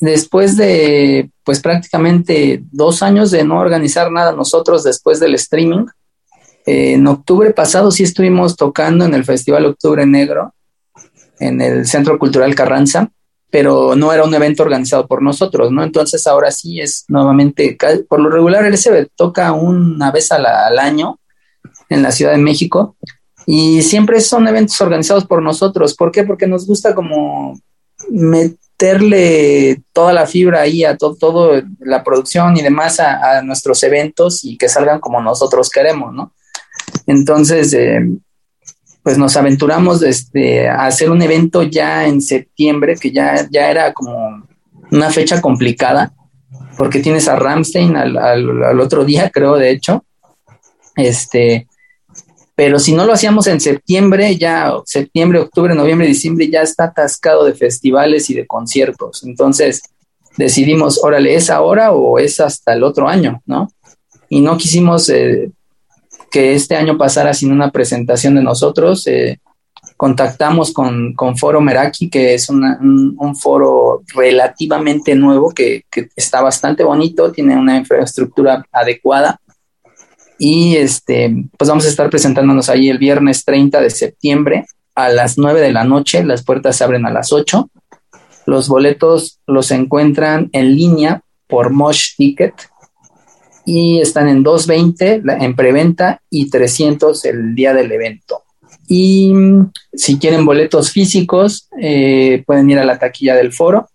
Después 0.00 0.56
de, 0.56 1.30
pues 1.48 1.60
prácticamente 1.60 2.62
dos 2.72 3.02
años 3.02 3.30
de 3.30 3.42
no 3.42 3.58
organizar 3.58 4.12
nada 4.12 4.32
nosotros 4.32 4.84
después 4.84 5.18
del 5.18 5.34
streaming, 5.36 5.86
eh, 6.66 6.92
en 6.92 7.06
octubre 7.06 7.54
pasado 7.54 7.90
sí 7.90 8.02
estuvimos 8.02 8.54
tocando 8.54 9.06
en 9.06 9.14
el 9.14 9.24
Festival 9.24 9.64
Octubre 9.64 10.04
Negro, 10.04 10.52
en 11.40 11.62
el 11.62 11.86
Centro 11.86 12.18
Cultural 12.18 12.54
Carranza, 12.54 13.10
pero 13.48 13.96
no 13.96 14.12
era 14.12 14.24
un 14.24 14.34
evento 14.34 14.62
organizado 14.62 15.06
por 15.06 15.22
nosotros, 15.22 15.72
¿no? 15.72 15.82
Entonces 15.82 16.26
ahora 16.26 16.50
sí 16.50 16.82
es 16.82 17.06
nuevamente, 17.08 17.78
por 18.06 18.20
lo 18.20 18.28
regular 18.28 18.66
el 18.66 18.76
SB 18.76 19.08
toca 19.16 19.52
una 19.52 20.10
vez 20.10 20.30
al 20.30 20.78
año 20.78 21.18
en 21.88 22.02
la 22.02 22.12
Ciudad 22.12 22.32
de 22.32 22.42
México, 22.42 22.94
y 23.46 23.80
siempre 23.80 24.20
son 24.20 24.46
eventos 24.48 24.78
organizados 24.82 25.24
por 25.24 25.42
nosotros. 25.42 25.94
¿Por 25.94 26.12
qué? 26.12 26.24
Porque 26.24 26.46
nos 26.46 26.66
gusta 26.66 26.94
como 26.94 27.58
meterle 28.78 29.82
toda 29.92 30.12
la 30.12 30.26
fibra 30.26 30.60
ahí 30.60 30.84
a 30.84 30.96
todo, 30.96 31.16
todo 31.16 31.62
la 31.80 32.04
producción 32.04 32.56
y 32.56 32.62
demás 32.62 33.00
a, 33.00 33.42
nuestros 33.42 33.82
eventos 33.82 34.44
y 34.44 34.56
que 34.56 34.68
salgan 34.68 35.00
como 35.00 35.20
nosotros 35.20 35.68
queremos, 35.68 36.14
¿no? 36.14 36.32
Entonces, 37.06 37.72
eh, 37.72 38.00
pues 39.02 39.18
nos 39.18 39.36
aventuramos 39.36 40.02
este, 40.02 40.68
a 40.68 40.86
hacer 40.86 41.10
un 41.10 41.22
evento 41.22 41.62
ya 41.64 42.06
en 42.06 42.22
septiembre, 42.22 42.94
que 42.94 43.10
ya, 43.10 43.48
ya 43.50 43.68
era 43.68 43.92
como 43.92 44.46
una 44.92 45.10
fecha 45.10 45.40
complicada, 45.40 46.12
porque 46.76 47.00
tienes 47.00 47.26
a 47.26 47.34
Ramstein 47.34 47.96
al, 47.96 48.16
al, 48.16 48.62
al 48.62 48.80
otro 48.80 49.04
día, 49.04 49.30
creo, 49.34 49.56
de 49.56 49.70
hecho. 49.70 50.04
Este, 50.94 51.67
pero 52.58 52.80
si 52.80 52.92
no 52.92 53.06
lo 53.06 53.12
hacíamos 53.12 53.46
en 53.46 53.60
septiembre, 53.60 54.36
ya 54.36 54.74
septiembre, 54.84 55.38
octubre, 55.38 55.76
noviembre, 55.76 56.08
diciembre, 56.08 56.50
ya 56.50 56.62
está 56.62 56.86
atascado 56.86 57.44
de 57.44 57.54
festivales 57.54 58.30
y 58.30 58.34
de 58.34 58.48
conciertos. 58.48 59.22
Entonces 59.22 59.80
decidimos, 60.36 60.98
órale, 61.04 61.36
¿es 61.36 61.50
ahora 61.50 61.92
o 61.92 62.18
es 62.18 62.40
hasta 62.40 62.72
el 62.72 62.82
otro 62.82 63.06
año? 63.06 63.40
¿No? 63.46 63.70
Y 64.28 64.40
no 64.40 64.58
quisimos 64.58 65.08
eh, 65.08 65.52
que 66.32 66.54
este 66.54 66.74
año 66.74 66.98
pasara 66.98 67.32
sin 67.32 67.52
una 67.52 67.70
presentación 67.70 68.34
de 68.34 68.42
nosotros. 68.42 69.06
Eh, 69.06 69.38
contactamos 69.96 70.72
con, 70.72 71.14
con, 71.14 71.38
Foro 71.38 71.60
Meraki, 71.60 72.10
que 72.10 72.34
es 72.34 72.48
un, 72.48 72.64
un, 73.20 73.36
foro 73.36 74.02
relativamente 74.12 75.14
nuevo, 75.14 75.50
que, 75.50 75.84
que 75.88 76.08
está 76.16 76.42
bastante 76.42 76.82
bonito, 76.82 77.30
tiene 77.30 77.56
una 77.56 77.76
infraestructura 77.76 78.66
adecuada 78.72 79.40
y 80.38 80.76
este, 80.76 81.34
pues 81.56 81.68
vamos 81.68 81.84
a 81.84 81.88
estar 81.88 82.08
presentándonos 82.10 82.68
ahí 82.68 82.88
el 82.88 82.98
viernes 82.98 83.44
30 83.44 83.80
de 83.80 83.90
septiembre 83.90 84.66
a 84.94 85.08
las 85.08 85.36
9 85.36 85.60
de 85.60 85.72
la 85.72 85.84
noche. 85.84 86.24
Las 86.24 86.44
puertas 86.44 86.76
se 86.76 86.84
abren 86.84 87.06
a 87.06 87.10
las 87.10 87.32
8. 87.32 87.68
Los 88.46 88.68
boletos 88.68 89.40
los 89.46 89.70
encuentran 89.70 90.48
en 90.52 90.74
línea 90.74 91.22
por 91.48 91.70
Mosh 91.70 92.14
Ticket 92.16 92.54
y 93.66 94.00
están 94.00 94.28
en 94.28 94.42
220 94.42 95.22
en 95.40 95.56
preventa 95.56 96.22
y 96.30 96.48
300 96.48 97.24
el 97.26 97.54
día 97.54 97.74
del 97.74 97.92
evento. 97.92 98.44
Y 98.86 99.32
si 99.92 100.18
quieren 100.18 100.46
boletos 100.46 100.92
físicos, 100.92 101.68
eh, 101.80 102.42
pueden 102.46 102.70
ir 102.70 102.78
a 102.78 102.84
la 102.84 102.98
taquilla 102.98 103.34
del 103.34 103.52
foro 103.52 103.88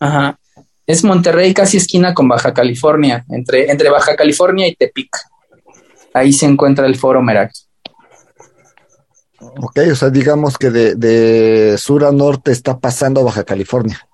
Ajá. 0.00 0.36
Es 0.86 1.04
Monterrey 1.04 1.52
casi 1.54 1.76
esquina 1.76 2.12
con 2.12 2.26
Baja 2.28 2.52
California, 2.52 3.24
entre, 3.28 3.70
entre 3.70 3.88
Baja 3.88 4.16
California 4.16 4.66
y 4.66 4.74
Tepic. 4.74 5.16
Ahí 6.12 6.32
se 6.32 6.46
encuentra 6.46 6.86
el 6.86 6.96
foro 6.96 7.22
Meraki. 7.22 7.60
Ok, 9.38 9.78
o 9.90 9.94
sea, 9.94 10.10
digamos 10.10 10.58
que 10.58 10.70
de, 10.70 10.94
de 10.94 11.76
sur 11.78 12.04
a 12.04 12.12
norte 12.12 12.52
está 12.52 12.78
pasando 12.78 13.24
Baja 13.24 13.44
California. 13.44 14.06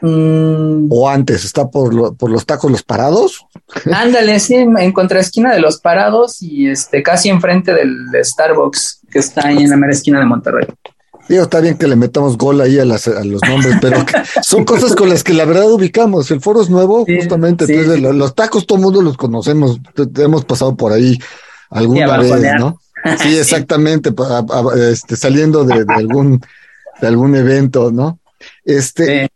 Mm. 0.00 0.86
O 0.90 1.08
antes, 1.08 1.44
está 1.44 1.68
por, 1.68 1.92
lo, 1.94 2.14
por 2.14 2.30
los 2.30 2.46
tacos 2.46 2.70
Los 2.70 2.82
Parados. 2.82 3.46
Ándale, 3.92 4.40
sí, 4.40 4.54
en 4.54 4.92
contraesquina 4.92 5.52
de 5.52 5.60
Los 5.60 5.78
Parados 5.78 6.42
y 6.42 6.68
este 6.68 7.02
casi 7.02 7.28
enfrente 7.28 7.74
del 7.74 8.08
Starbucks 8.22 9.00
que 9.10 9.18
está 9.18 9.48
ahí 9.48 9.58
en 9.58 9.70
la 9.70 9.76
mera 9.76 9.92
esquina 9.92 10.18
de 10.18 10.26
Monterrey. 10.26 10.66
Digo, 11.28 11.44
está 11.44 11.60
bien 11.60 11.78
que 11.78 11.86
le 11.86 11.94
metamos 11.94 12.36
gol 12.36 12.60
ahí 12.60 12.78
a, 12.80 12.84
las, 12.84 13.06
a 13.06 13.22
los 13.22 13.40
nombres, 13.42 13.76
pero 13.80 14.04
son 14.42 14.64
cosas 14.64 14.96
con 14.96 15.08
las 15.08 15.22
que 15.22 15.32
la 15.32 15.44
verdad 15.44 15.70
ubicamos. 15.70 16.30
El 16.30 16.40
foro 16.40 16.60
es 16.60 16.70
nuevo, 16.70 17.04
sí, 17.06 17.16
justamente. 17.18 17.66
Sí, 17.66 17.74
entonces, 17.74 17.96
sí. 17.96 18.18
los 18.18 18.34
tacos 18.34 18.66
todo 18.66 18.78
el 18.78 18.84
mundo 18.84 19.02
los 19.02 19.16
conocemos. 19.16 19.78
Hemos 20.16 20.44
pasado 20.44 20.74
por 20.76 20.92
ahí 20.92 21.18
alguna 21.68 22.18
vez, 22.18 22.54
¿no? 22.58 22.80
Sí, 23.22 23.38
exactamente. 23.38 24.12
a, 24.18 24.38
a, 24.40 24.90
este, 24.90 25.16
saliendo 25.16 25.64
de, 25.64 25.84
de, 25.84 25.94
algún, 25.94 26.42
de 27.00 27.06
algún 27.06 27.34
evento, 27.34 27.90
¿no? 27.90 28.18
Este, 28.64 29.30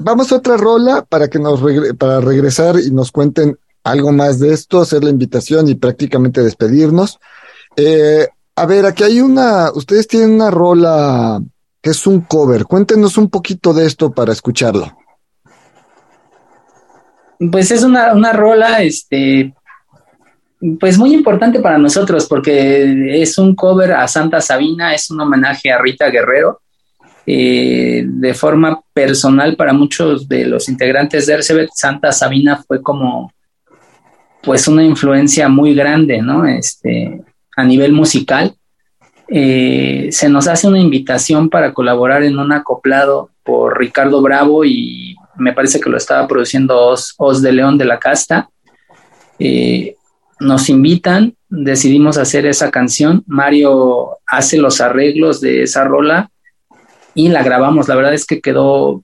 vamos 0.00 0.32
a 0.32 0.36
otra 0.36 0.56
rola 0.56 1.04
para 1.08 1.28
que 1.28 1.38
nos 1.38 1.60
regre 1.60 1.94
para 1.94 2.20
regresar 2.20 2.76
y 2.80 2.90
nos 2.90 3.12
cuenten 3.12 3.58
algo 3.84 4.12
más 4.12 4.40
de 4.40 4.52
esto, 4.52 4.80
hacer 4.80 5.04
la 5.04 5.10
invitación 5.10 5.68
y 5.68 5.74
prácticamente 5.74 6.42
despedirnos. 6.42 7.18
Eh, 7.76 8.28
a 8.56 8.66
ver, 8.66 8.86
aquí 8.86 9.04
hay 9.04 9.20
una, 9.20 9.70
ustedes 9.72 10.08
tienen 10.08 10.32
una 10.32 10.50
rola 10.50 11.40
que 11.80 11.90
es 11.90 12.06
un 12.06 12.22
cover. 12.22 12.64
Cuéntenos 12.64 13.16
un 13.16 13.30
poquito 13.30 13.72
de 13.72 13.86
esto 13.86 14.10
para 14.10 14.32
escucharlo. 14.32 14.96
Pues 17.50 17.70
es 17.70 17.82
una, 17.82 18.12
una 18.12 18.34
rola, 18.34 18.82
este, 18.82 19.54
pues 20.78 20.98
muy 20.98 21.14
importante 21.14 21.60
para 21.60 21.78
nosotros 21.78 22.26
porque 22.26 23.22
es 23.22 23.38
un 23.38 23.54
cover 23.54 23.92
a 23.92 24.06
Santa 24.08 24.42
Sabina, 24.42 24.94
es 24.94 25.10
un 25.10 25.20
homenaje 25.20 25.72
a 25.72 25.78
Rita 25.78 26.10
Guerrero. 26.10 26.60
Eh, 27.26 28.02
de 28.06 28.34
forma 28.34 28.80
personal 28.92 29.54
para 29.54 29.72
muchos 29.72 30.28
de 30.28 30.46
los 30.46 30.68
integrantes 30.68 31.26
de 31.26 31.34
Ercebet, 31.34 31.70
Santa 31.74 32.12
Sabina 32.12 32.62
fue 32.66 32.82
como 32.82 33.32
pues 34.42 34.66
una 34.68 34.82
influencia 34.82 35.48
muy 35.48 35.74
grande, 35.74 36.22
¿no? 36.22 36.46
Este, 36.46 37.22
a 37.56 37.64
nivel 37.64 37.92
musical. 37.92 38.54
Eh, 39.28 40.08
se 40.10 40.28
nos 40.28 40.48
hace 40.48 40.66
una 40.66 40.80
invitación 40.80 41.50
para 41.50 41.72
colaborar 41.72 42.24
en 42.24 42.38
un 42.38 42.52
acoplado 42.52 43.30
por 43.44 43.78
Ricardo 43.78 44.22
Bravo 44.22 44.64
y 44.64 45.14
me 45.36 45.52
parece 45.52 45.78
que 45.78 45.90
lo 45.90 45.98
estaba 45.98 46.26
produciendo 46.26 46.96
Os, 47.16 47.42
de 47.42 47.52
León 47.52 47.78
de 47.78 47.84
la 47.84 47.98
Casta. 47.98 48.48
Eh, 49.38 49.94
nos 50.40 50.68
invitan, 50.68 51.34
decidimos 51.48 52.16
hacer 52.16 52.46
esa 52.46 52.70
canción, 52.70 53.22
Mario 53.26 54.18
hace 54.26 54.56
los 54.56 54.80
arreglos 54.80 55.40
de 55.40 55.62
esa 55.62 55.84
rola 55.84 56.30
y 57.20 57.28
la 57.28 57.42
grabamos. 57.42 57.88
La 57.88 57.94
verdad 57.94 58.14
es 58.14 58.24
que 58.24 58.40
quedó, 58.40 59.02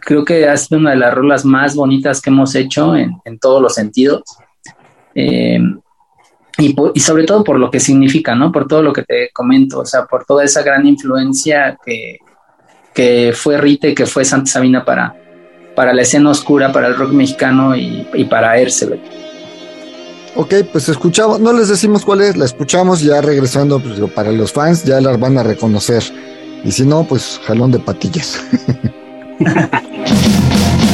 creo 0.00 0.24
que 0.24 0.48
ha 0.48 0.56
sido 0.56 0.80
una 0.80 0.90
de 0.90 0.96
las 0.96 1.12
rolas 1.12 1.44
más 1.44 1.74
bonitas 1.74 2.22
que 2.22 2.30
hemos 2.30 2.54
hecho 2.54 2.96
en, 2.96 3.12
en 3.24 3.38
todos 3.38 3.60
los 3.60 3.74
sentidos. 3.74 4.22
Eh, 5.14 5.60
y, 6.56 6.74
y, 6.94 7.00
sobre 7.00 7.24
todo 7.24 7.44
por 7.44 7.58
lo 7.58 7.70
que 7.70 7.78
significa, 7.78 8.34
¿no? 8.34 8.50
Por 8.50 8.66
todo 8.66 8.82
lo 8.82 8.92
que 8.92 9.02
te 9.02 9.30
comento, 9.32 9.80
o 9.80 9.86
sea, 9.86 10.06
por 10.06 10.24
toda 10.24 10.44
esa 10.44 10.62
gran 10.62 10.86
influencia 10.86 11.78
que, 11.84 12.18
que 12.94 13.32
fue 13.34 13.58
Rita 13.58 13.86
y 13.86 13.94
que 13.94 14.06
fue 14.06 14.24
Santa 14.24 14.50
Sabina 14.50 14.84
para, 14.84 15.14
para 15.76 15.92
la 15.92 16.02
escena 16.02 16.30
oscura, 16.30 16.72
para 16.72 16.88
el 16.88 16.96
rock 16.96 17.12
mexicano 17.12 17.76
y, 17.76 18.08
y 18.14 18.24
para 18.24 18.58
Ercebet. 18.58 19.00
Ok, 20.34 20.54
pues 20.72 20.88
escuchamos, 20.88 21.38
no 21.38 21.52
les 21.52 21.68
decimos 21.68 22.04
cuál 22.04 22.22
es, 22.22 22.36
la 22.36 22.44
escuchamos 22.44 23.02
ya 23.02 23.20
regresando, 23.20 23.78
pues 23.78 24.00
para 24.12 24.32
los 24.32 24.52
fans 24.52 24.84
ya 24.84 25.00
las 25.00 25.20
van 25.20 25.38
a 25.38 25.42
reconocer. 25.42 26.02
Y 26.64 26.72
si 26.72 26.84
no, 26.84 27.04
pues 27.04 27.40
jalón 27.44 27.70
de 27.72 27.78
patillas. 27.78 28.40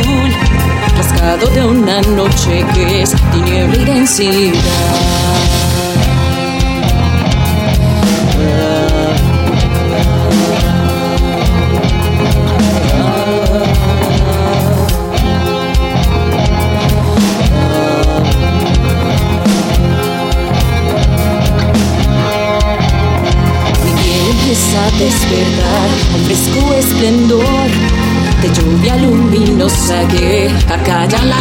azul, 0.00 1.50
de 1.54 1.64
una 1.64 2.00
noche 2.02 2.64
que 2.74 3.02
es 3.02 3.10
tiniebla 3.32 3.76
y 3.76 3.84
densidad. 3.84 5.51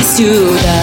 Acalla 0.01 0.03
la 0.03 0.03
ciudad. 0.03 0.80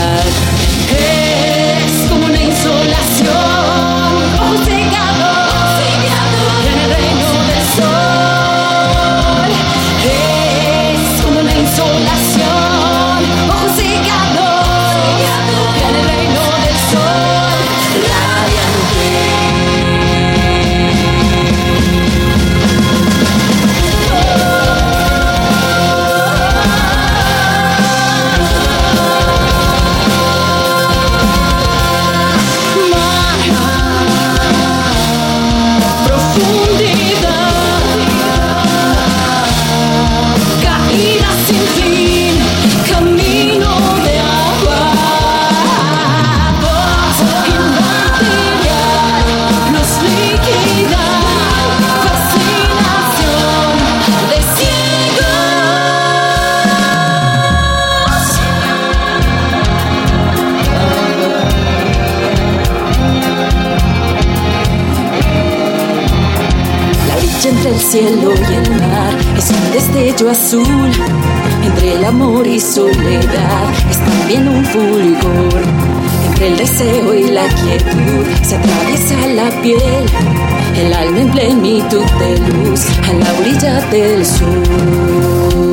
El 80.76 80.92
alma 80.92 81.20
en 81.20 81.30
plenitud 81.30 82.04
de 82.18 82.38
luz 82.38 82.86
a 83.08 83.12
la 83.12 83.32
orilla 83.40 83.80
del 83.90 84.24
sur. 84.24 85.68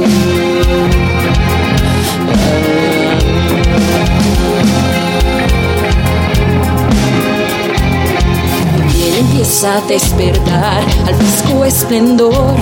empieza 9.18 9.78
a 9.78 9.82
despertar 9.82 10.84
al 11.08 11.16
fresco 11.16 11.66
esplendor 11.66 12.56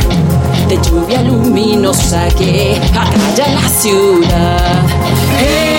de 0.67 0.77
lluvia 0.77 1.21
luminosa 1.23 2.27
que 2.37 2.79
acalla 2.93 3.53
la 3.53 3.69
ciudad. 3.69 4.83
Es 5.41 5.72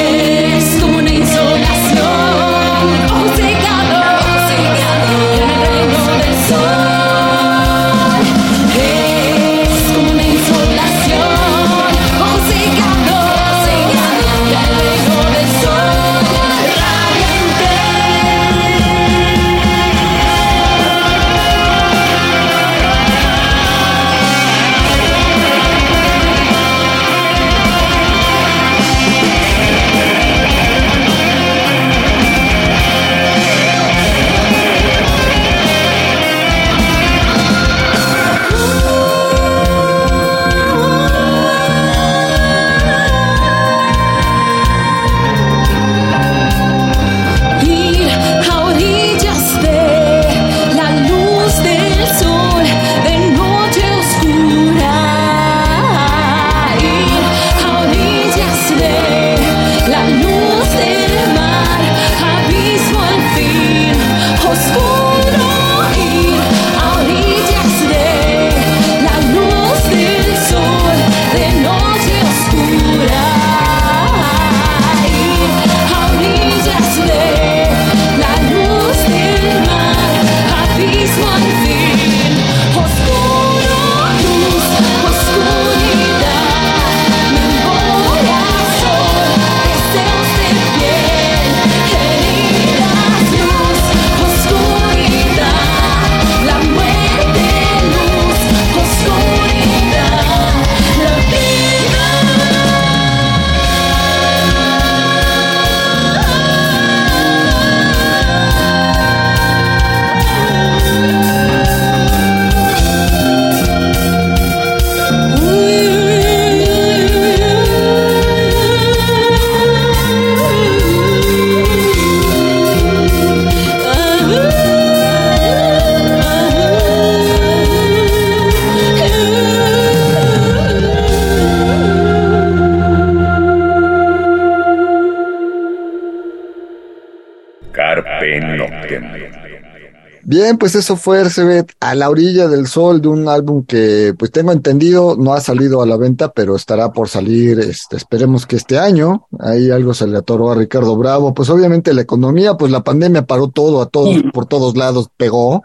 Bien, 140.44 140.58
pues 140.58 140.74
eso 140.74 140.96
fue 140.96 141.20
Ercebet 141.20 141.72
a 141.80 141.94
la 141.94 142.10
orilla 142.10 142.48
del 142.48 142.66
sol 142.66 143.00
de 143.00 143.08
un 143.08 143.26
álbum 143.30 143.64
que, 143.64 144.12
pues 144.18 144.30
tengo 144.30 144.52
entendido, 144.52 145.16
no 145.16 145.32
ha 145.32 145.40
salido 145.40 145.80
a 145.80 145.86
la 145.86 145.96
venta, 145.96 146.32
pero 146.32 146.54
estará 146.54 146.92
por 146.92 147.08
salir, 147.08 147.58
este, 147.60 147.96
esperemos 147.96 148.44
que 148.44 148.56
este 148.56 148.78
año. 148.78 149.26
Ahí 149.38 149.70
algo 149.70 149.94
se 149.94 150.06
le 150.06 150.18
atoró 150.18 150.50
a 150.50 150.54
Ricardo 150.54 150.98
Bravo. 150.98 151.32
Pues 151.32 151.48
obviamente 151.48 151.94
la 151.94 152.02
economía, 152.02 152.58
pues 152.58 152.70
la 152.70 152.84
pandemia 152.84 153.24
paró 153.24 153.48
todo, 153.48 153.80
a 153.80 153.86
todos, 153.86 154.22
por 154.34 154.44
todos 154.44 154.76
lados 154.76 155.08
pegó, 155.16 155.62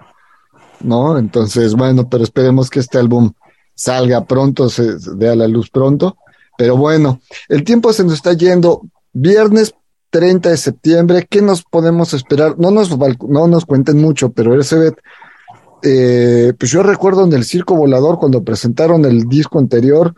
¿no? 0.80 1.18
Entonces, 1.18 1.76
bueno, 1.76 2.08
pero 2.08 2.24
esperemos 2.24 2.70
que 2.70 2.80
este 2.80 3.00
álbum 3.00 3.34
salga 3.76 4.24
pronto, 4.24 4.70
se 4.70 4.96
dé 5.18 5.28
a 5.28 5.36
la 5.36 5.50
luz 5.50 5.70
pronto. 5.70 6.16
Pero 6.58 6.78
bueno, 6.78 7.20
el 7.50 7.66
tiempo 7.66 7.92
se 7.92 8.06
nos 8.06 8.14
está 8.14 8.32
yendo. 8.32 8.84
Viernes 9.12 9.76
30 10.10 10.50
de 10.50 10.58
septiembre, 10.58 11.28
¿qué 11.30 11.42
nos 11.42 11.64
podemos 11.64 12.14
esperar? 12.14 12.58
No 12.58 12.72
nos, 12.72 12.98
no 12.98 13.48
nos 13.48 13.66
cuenten 13.66 13.98
mucho, 14.02 14.32
pero 14.32 14.60
ese 14.60 14.94
eh, 15.82 16.54
pues 16.58 16.72
yo 16.72 16.84
recuerdo 16.84 17.26
en 17.26 17.34
el 17.34 17.46
Circo 17.46 17.76
Volador 17.76 18.20
cuando 18.20 18.44
presentaron 18.44 19.06
el 19.06 19.30
disco 19.30 19.60
anterior, 19.60 20.14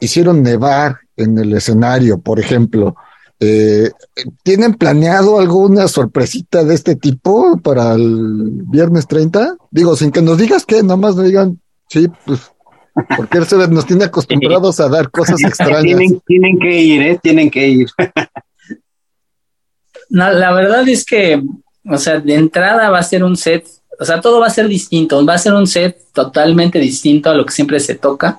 hicieron 0.00 0.42
nevar 0.42 0.98
en 1.16 1.38
el 1.38 1.52
escenario, 1.52 2.18
por 2.18 2.40
ejemplo. 2.40 2.96
Eh, 3.40 3.90
¿Tienen 4.42 4.74
planeado 4.74 5.38
alguna 5.38 5.88
sorpresita 5.88 6.64
de 6.64 6.74
este 6.74 6.96
tipo 6.96 7.58
para 7.58 7.94
el 7.94 8.62
viernes 8.66 9.06
30? 9.06 9.56
Digo, 9.70 9.96
sin 9.96 10.12
que 10.12 10.22
nos 10.22 10.38
digas 10.38 10.64
que, 10.64 10.82
nomás 10.82 11.16
nos 11.16 11.26
digan, 11.26 11.60
sí, 11.88 12.08
pues, 12.24 12.52
porque 13.16 13.38
nos 13.38 13.86
tiene 13.86 14.04
acostumbrados 14.04 14.80
a 14.80 14.88
dar 14.88 15.10
cosas 15.10 15.40
extrañas. 15.44 15.82
Tienen, 15.82 16.20
tienen 16.26 16.58
que 16.58 16.80
ir, 16.80 17.02
¿eh? 17.02 17.18
Tienen 17.22 17.50
que 17.50 17.68
ir. 17.68 17.88
No, 20.14 20.30
la 20.30 20.52
verdad 20.52 20.88
es 20.88 21.04
que, 21.04 21.42
o 21.84 21.98
sea, 21.98 22.20
de 22.20 22.36
entrada 22.36 22.88
va 22.88 23.00
a 23.00 23.02
ser 23.02 23.24
un 23.24 23.36
set, 23.36 23.66
o 23.98 24.04
sea, 24.04 24.20
todo 24.20 24.38
va 24.38 24.46
a 24.46 24.50
ser 24.50 24.68
distinto, 24.68 25.26
va 25.26 25.34
a 25.34 25.38
ser 25.38 25.54
un 25.54 25.66
set 25.66 25.98
totalmente 26.12 26.78
distinto 26.78 27.30
a 27.30 27.34
lo 27.34 27.44
que 27.44 27.52
siempre 27.52 27.80
se 27.80 27.96
toca. 27.96 28.38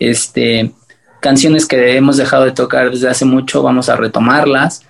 Este, 0.00 0.72
canciones 1.20 1.64
que 1.64 1.96
hemos 1.96 2.16
dejado 2.16 2.44
de 2.44 2.50
tocar 2.50 2.90
desde 2.90 3.08
hace 3.08 3.24
mucho, 3.24 3.62
vamos 3.62 3.88
a 3.88 3.94
retomarlas. 3.94 4.82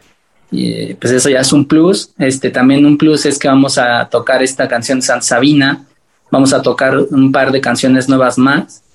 Y, 0.51 0.95
pues 0.95 1.12
eso 1.12 1.29
ya 1.29 1.41
es 1.41 1.53
un 1.53 1.67
plus. 1.67 2.09
Este, 2.17 2.49
también 2.49 2.87
un 2.87 2.97
plus 2.97 3.27
es 3.27 3.39
que 3.39 3.49
vamos 3.49 3.77
a 3.77 4.09
tocar 4.09 4.43
esta 4.43 4.67
canción 4.69 5.03
San 5.03 5.23
Sabina, 5.23 5.85
vamos 6.31 6.55
a 6.55 6.62
tocar 6.62 6.97
un 6.97 7.31
par 7.31 7.53
de 7.53 7.61
canciones 7.61 8.09
nuevas 8.09 8.39
más 8.39 8.86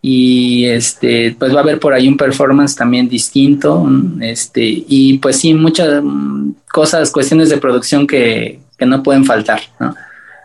y 0.00 0.64
este 0.66 1.34
pues 1.38 1.52
va 1.52 1.58
a 1.58 1.62
haber 1.62 1.80
por 1.80 1.92
ahí 1.92 2.06
un 2.06 2.16
performance 2.16 2.76
también 2.76 3.08
distinto 3.08 3.86
este 4.20 4.62
y 4.64 5.18
pues 5.18 5.36
sí 5.36 5.54
muchas 5.54 6.02
mm, 6.02 6.52
cosas 6.72 7.10
cuestiones 7.10 7.48
de 7.48 7.58
producción 7.58 8.06
que, 8.06 8.60
que 8.76 8.86
no 8.86 9.02
pueden 9.02 9.24
faltar 9.24 9.60
¿no? 9.80 9.94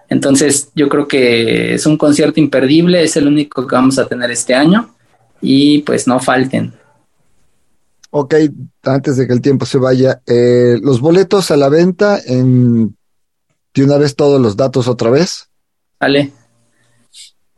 entonces 0.10 0.70
yo 0.74 0.90
creo 0.90 1.08
que 1.08 1.76
es 1.76 1.86
un 1.86 1.98
concierto 1.98 2.40
imperdible 2.40 3.04
es 3.04 3.16
el 3.16 3.28
único 3.28 3.68
que 3.68 3.76
vamos 3.76 4.00
a 4.00 4.08
tener 4.08 4.32
este 4.32 4.56
año 4.56 4.90
y 5.42 5.80
pues 5.80 6.08
no 6.08 6.20
falten 6.20 6.74
Ok, 8.16 8.36
antes 8.84 9.18
de 9.18 9.26
que 9.26 9.34
el 9.34 9.42
tiempo 9.42 9.66
se 9.66 9.80
vaya, 9.80 10.22
eh, 10.28 10.78
los 10.84 11.02
boletos 11.02 11.50
a 11.50 11.58
la 11.58 11.68
venta 11.68 12.20
en 12.24 12.96
de 13.74 13.84
una 13.84 13.98
vez 13.98 14.16
todos 14.16 14.40
los 14.40 14.56
datos 14.56 14.88
otra 14.88 15.10
vez. 15.10 15.50
Vale. 16.00 16.32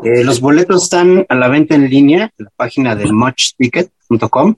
Eh, 0.04 0.24
los 0.24 0.42
boletos 0.42 0.84
están 0.84 1.26
a 1.30 1.36
la 1.36 1.48
venta 1.48 1.76
en 1.76 1.90
línea 1.90 2.32
en 2.38 2.46
la 2.46 2.52
página 2.56 2.96
del 2.96 3.14
muchticket.com 3.14 4.56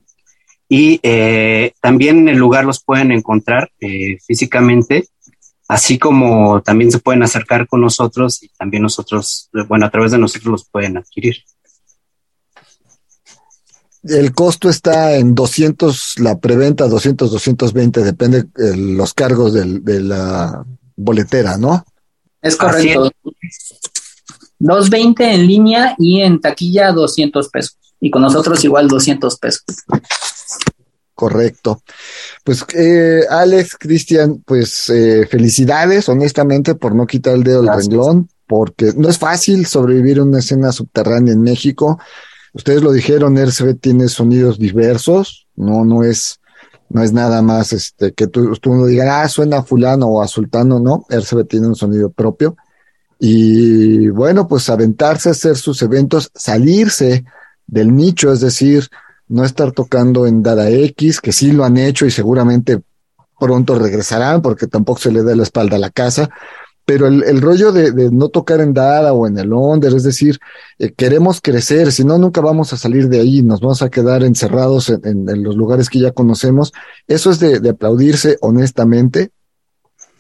y 0.68 1.00
eh, 1.04 1.74
también 1.80 2.20
en 2.20 2.30
el 2.30 2.38
lugar 2.38 2.66
los 2.66 2.84
pueden 2.84 3.12
encontrar 3.12 3.72
eh, 3.80 4.18
físicamente, 4.26 5.08
así 5.68 6.00
como 6.00 6.62
también 6.64 6.92
se 6.92 7.00
pueden 7.00 7.24
acercar 7.24 7.68
con 7.68 7.82
nosotros 7.82 8.42
y 8.44 8.50
también 8.50 8.84
nosotros, 8.84 9.50
bueno, 9.68 9.86
a 9.86 9.92
través 9.92 10.12
de 10.12 10.18
nosotros 10.18 10.52
los 10.52 10.66
pueden 10.70 10.98
adquirir. 10.98 11.36
El 14.04 14.34
costo 14.34 14.70
está 14.70 15.16
en 15.16 15.36
200, 15.36 16.20
la 16.20 16.40
preventa 16.40 16.88
200, 16.88 17.32
220, 17.32 18.04
depende 18.04 18.46
de 18.56 18.76
los 18.76 19.14
cargos 19.14 19.54
de 19.54 20.00
la 20.00 20.66
boletera, 20.96 21.58
¿no? 21.58 21.86
Es 22.42 22.56
correcto. 22.56 23.12
220 24.60 25.34
en 25.34 25.48
línea 25.48 25.96
y 25.98 26.22
en 26.22 26.42
taquilla 26.42 26.92
200 26.92 27.50
pesos. 27.50 27.78
Y 28.00 28.12
con 28.12 28.22
nosotros 28.22 28.64
igual 28.64 28.88
200 28.88 29.38
pesos. 29.38 29.64
Correcto. 31.18 31.82
Pues 32.44 32.64
eh, 32.76 33.22
Alex, 33.28 33.76
Cristian, 33.80 34.44
pues 34.46 34.88
eh, 34.90 35.26
felicidades, 35.26 36.08
honestamente, 36.10 36.76
por 36.76 36.94
no 36.94 37.08
quitar 37.08 37.34
el 37.34 37.44
dedo 37.44 37.64
del 37.64 37.74
renglón, 37.74 38.30
porque 38.46 38.94
no 38.96 39.10
es 39.10 39.18
fácil 39.18 39.66
sobrevivir 39.66 40.22
una 40.22 40.40
escena 40.40 40.72
subterránea 40.72 41.34
en 41.34 41.42
México. 41.42 42.00
Ustedes 42.54 42.84
lo 42.84 42.92
dijeron, 42.92 43.36
RCB 43.36 43.80
tiene 43.80 44.10
sonidos 44.10 44.60
diversos, 44.60 45.48
no, 45.56 45.84
no 45.86 46.04
es, 46.04 46.40
no 46.90 47.02
es 47.02 47.14
nada 47.14 47.42
más 47.42 47.74
este 47.74 48.14
que 48.14 48.28
tú, 48.28 48.56
tú 48.58 48.74
uno 48.74 48.86
diga, 48.86 49.22
ah, 49.22 49.28
suena 49.28 49.58
a 49.58 49.64
fulano 49.64 50.08
o 50.08 50.22
a 50.22 50.28
sultano, 50.28 50.80
no, 50.80 51.06
RCB 51.10 51.48
tiene 51.48 51.68
un 51.68 51.76
sonido 51.76 52.12
propio. 52.12 52.56
Y 53.20 54.10
bueno, 54.10 54.48
pues 54.48 54.70
aventarse 54.70 55.30
a 55.30 55.32
hacer 55.32 55.58
sus 55.58 55.82
eventos, 55.82 56.32
salirse 56.36 57.26
del 57.66 57.96
nicho, 57.96 58.32
es 58.32 58.42
decir, 58.42 58.88
no 59.28 59.44
estar 59.44 59.72
tocando 59.72 60.28
en 60.28 60.44
Dada 60.44 60.70
X, 60.70 61.20
que 61.20 61.32
sí 61.32 61.52
lo 61.52 61.66
han 61.66 61.78
hecho 61.78 62.06
y 62.06 62.12
seguramente 62.12 62.82
pronto 63.40 63.78
regresarán 63.78 64.42
porque 64.42 64.68
tampoco 64.68 65.00
se 65.00 65.12
le 65.12 65.24
da 65.24 65.36
la 65.36 65.44
espalda 65.44 65.76
a 65.76 65.80
la 65.80 65.90
casa, 65.90 66.30
pero 66.86 67.08
el, 67.08 67.24
el 67.24 67.42
rollo 67.42 67.74
de, 67.74 68.10
no 68.12 68.30
tocar 68.30 68.62
en 68.62 68.74
Dada 68.74 69.12
o 69.14 69.28
en 69.28 69.38
el 69.38 69.52
Onder, 69.52 69.94
es 69.94 70.04
decir, 70.04 70.40
eh, 70.80 70.94
queremos 70.94 71.42
crecer, 71.42 71.92
si 71.92 72.06
no, 72.06 72.18
nunca 72.18 72.40
vamos 72.40 72.72
a 72.72 72.78
salir 72.78 73.10
de 73.10 73.20
ahí, 73.20 73.44
nos 73.44 73.60
vamos 73.60 73.82
a 73.82 73.90
quedar 73.90 74.24
encerrados 74.24 74.90
en, 74.90 75.02
en, 75.04 75.30
en 75.30 75.44
los 75.44 75.58
lugares 75.58 75.90
que 75.90 76.00
ya 76.00 76.12
conocemos. 76.12 76.72
Eso 77.08 77.30
es 77.30 77.40
de 77.40 77.70
aplaudirse 77.70 78.38
honestamente 78.40 79.32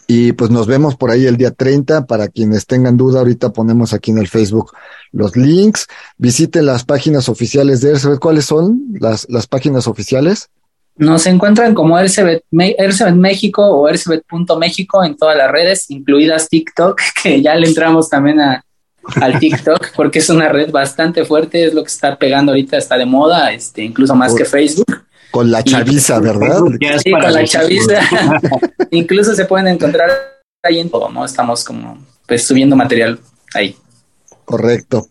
y 0.07 0.31
pues 0.31 0.49
nos 0.49 0.67
vemos 0.67 0.95
por 0.95 1.11
ahí 1.11 1.25
el 1.25 1.35
día 1.35 1.51
30. 1.51 2.05
Para 2.05 2.29
quienes 2.29 2.65
tengan 2.65 2.95
duda, 2.95 3.19
ahorita 3.19 3.51
ponemos 3.51 3.93
aquí 3.93 4.11
en 4.11 4.19
el 4.19 4.29
Facebook 4.29 4.71
los 5.11 5.35
links. 5.35 5.87
Visiten 6.17 6.65
las 6.65 6.85
páginas 6.85 7.27
oficiales 7.27 7.81
de 7.81 7.91
RCB. 7.91 8.19
¿Cuáles 8.19 8.45
son 8.45 8.85
las, 8.99 9.29
las 9.29 9.47
páginas 9.47 9.87
oficiales? 9.87 10.49
Nos 10.95 11.27
encuentran 11.27 11.75
como 11.75 11.99
RCB, 11.99 12.41
México 12.51 13.63
o 13.63 13.87
RCB.méxico 13.87 15.03
en 15.03 15.15
todas 15.15 15.37
las 15.37 15.51
redes, 15.51 15.91
incluidas 15.91 16.49
TikTok, 16.49 16.99
que 17.23 17.41
ya 17.41 17.53
le 17.55 17.67
entramos 17.67 18.09
también 18.09 18.39
a, 18.39 18.65
al 19.15 19.39
TikTok, 19.39 19.91
porque 19.95 20.19
es 20.19 20.29
una 20.29 20.49
red 20.49 20.71
bastante 20.71 21.23
fuerte, 21.25 21.65
es 21.65 21.73
lo 21.73 21.83
que 21.83 21.89
está 21.89 22.17
pegando 22.17 22.51
ahorita, 22.51 22.77
está 22.77 22.97
de 22.97 23.05
moda, 23.05 23.51
este, 23.53 23.83
incluso 23.83 24.15
más 24.15 24.33
que 24.33 24.45
Facebook. 24.45 25.06
Con 25.37 25.51
la 25.51 25.63
chaviza, 25.63 26.19
¿verdad? 26.19 26.63
Sí, 27.03 27.11
con 27.11 27.31
la 27.31 27.43
chaviza. 27.43 27.99
Incluso 28.89 29.35
se 29.35 29.45
pueden 29.45 29.67
encontrar 29.67 30.09
ahí 30.63 30.79
en 30.79 30.89
todo, 30.89 31.09
¿no? 31.09 31.23
Estamos 31.23 31.63
como 31.63 31.95
pues 32.25 32.43
subiendo 32.43 32.75
material 32.75 33.19
ahí. 33.53 33.77
Correcto. 34.45 35.09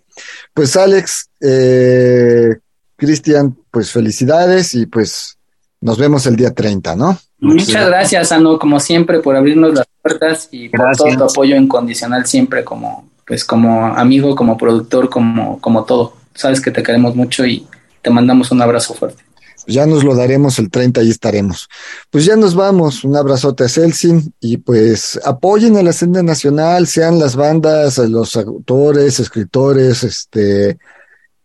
Pues 0.52 0.76
Alex, 0.76 1.30
eh, 1.40 2.56
Cristian, 2.96 3.56
pues 3.70 3.92
felicidades 3.92 4.74
y 4.74 4.86
pues 4.86 5.38
nos 5.80 5.96
vemos 5.96 6.26
el 6.26 6.34
día 6.34 6.52
30, 6.52 6.96
¿no? 6.96 7.16
Muchas 7.38 7.86
gracias, 7.86 8.32
Ano, 8.32 8.58
como 8.58 8.80
siempre, 8.80 9.20
por 9.20 9.36
abrirnos 9.36 9.74
las 9.74 9.86
puertas 10.02 10.48
y 10.50 10.70
por 10.70 10.90
todo 10.96 11.16
tu 11.16 11.22
apoyo 11.22 11.54
incondicional 11.54 12.26
siempre 12.26 12.64
como, 12.64 13.08
pues 13.24 13.44
como 13.44 13.86
amigo, 13.86 14.34
como 14.34 14.58
productor, 14.58 15.08
como, 15.08 15.60
como 15.60 15.84
todo. 15.84 16.16
Sabes 16.34 16.60
que 16.60 16.72
te 16.72 16.82
queremos 16.82 17.14
mucho 17.14 17.46
y 17.46 17.64
te 18.02 18.10
mandamos 18.10 18.50
un 18.50 18.60
abrazo 18.60 18.92
fuerte 18.92 19.25
ya 19.66 19.86
nos 19.86 20.04
lo 20.04 20.14
daremos 20.14 20.58
el 20.58 20.70
30 20.70 21.02
y 21.02 21.10
estaremos. 21.10 21.68
Pues 22.10 22.24
ya 22.24 22.36
nos 22.36 22.54
vamos, 22.54 23.04
un 23.04 23.16
abrazote 23.16 23.64
a 23.64 23.68
Celsin 23.68 24.34
y 24.40 24.58
pues 24.58 25.20
apoyen 25.24 25.76
a 25.76 25.82
la 25.82 25.90
escena 25.90 26.22
nacional, 26.22 26.86
sean 26.86 27.18
las 27.18 27.36
bandas, 27.36 27.98
los 27.98 28.36
autores, 28.36 29.20
escritores, 29.20 30.04
este 30.04 30.78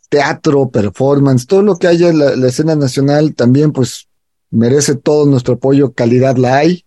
teatro, 0.09 0.69
performance, 0.69 1.47
todo 1.47 1.61
lo 1.61 1.77
que 1.77 1.87
haya 1.87 2.09
en 2.09 2.19
la, 2.19 2.47
escena 2.47 2.75
nacional 2.75 3.33
también 3.33 3.71
pues 3.71 4.07
merece 4.49 4.95
todo 4.95 5.25
nuestro 5.25 5.53
apoyo, 5.53 5.93
calidad 5.93 6.35
la 6.35 6.57
hay 6.57 6.85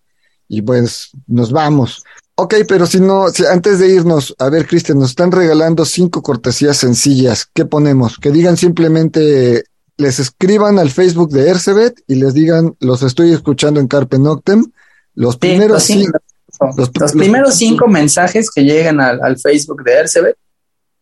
y 0.49 0.63
pues 0.63 1.11
nos 1.27 1.51
vamos. 1.51 2.05
Ok, 2.37 2.55
pero 2.69 2.85
si 2.87 3.01
no, 3.01 3.27
antes 3.51 3.79
de 3.79 3.89
irnos, 3.89 4.35
a 4.39 4.49
ver, 4.51 4.67
Cristian, 4.67 4.99
nos 4.99 5.11
están 5.11 5.31
regalando 5.31 5.85
cinco 5.85 6.21
cortesías 6.21 6.77
sencillas. 6.77 7.49
¿Qué 7.55 7.65
ponemos? 7.65 8.19
Que 8.19 8.33
digan 8.33 8.57
simplemente 8.57 9.65
les 9.97 10.19
escriban 10.19 10.79
al 10.79 10.91
Facebook 10.91 11.31
de 11.31 11.49
Ercebet 11.49 12.03
y 12.07 12.17
les 12.17 12.35
digan, 12.35 12.77
los 12.81 13.03
estoy 13.03 13.33
escuchando 13.33 13.81
en 13.81 13.89
Carpe 13.89 14.19
Noctem. 14.19 14.65
Los 15.15 15.37
primeros, 15.37 15.83
sí, 15.85 16.05
cinco, 16.05 16.19
los, 16.77 16.91
los, 16.99 17.13
primeros 17.13 17.55
cinco 17.55 17.87
mensajes 17.87 18.51
que 18.51 18.63
lleguen 18.63 19.01
al, 19.01 19.23
al, 19.23 19.39
Facebook 19.39 19.85
de 19.85 19.93
Ercebet, 19.93 20.37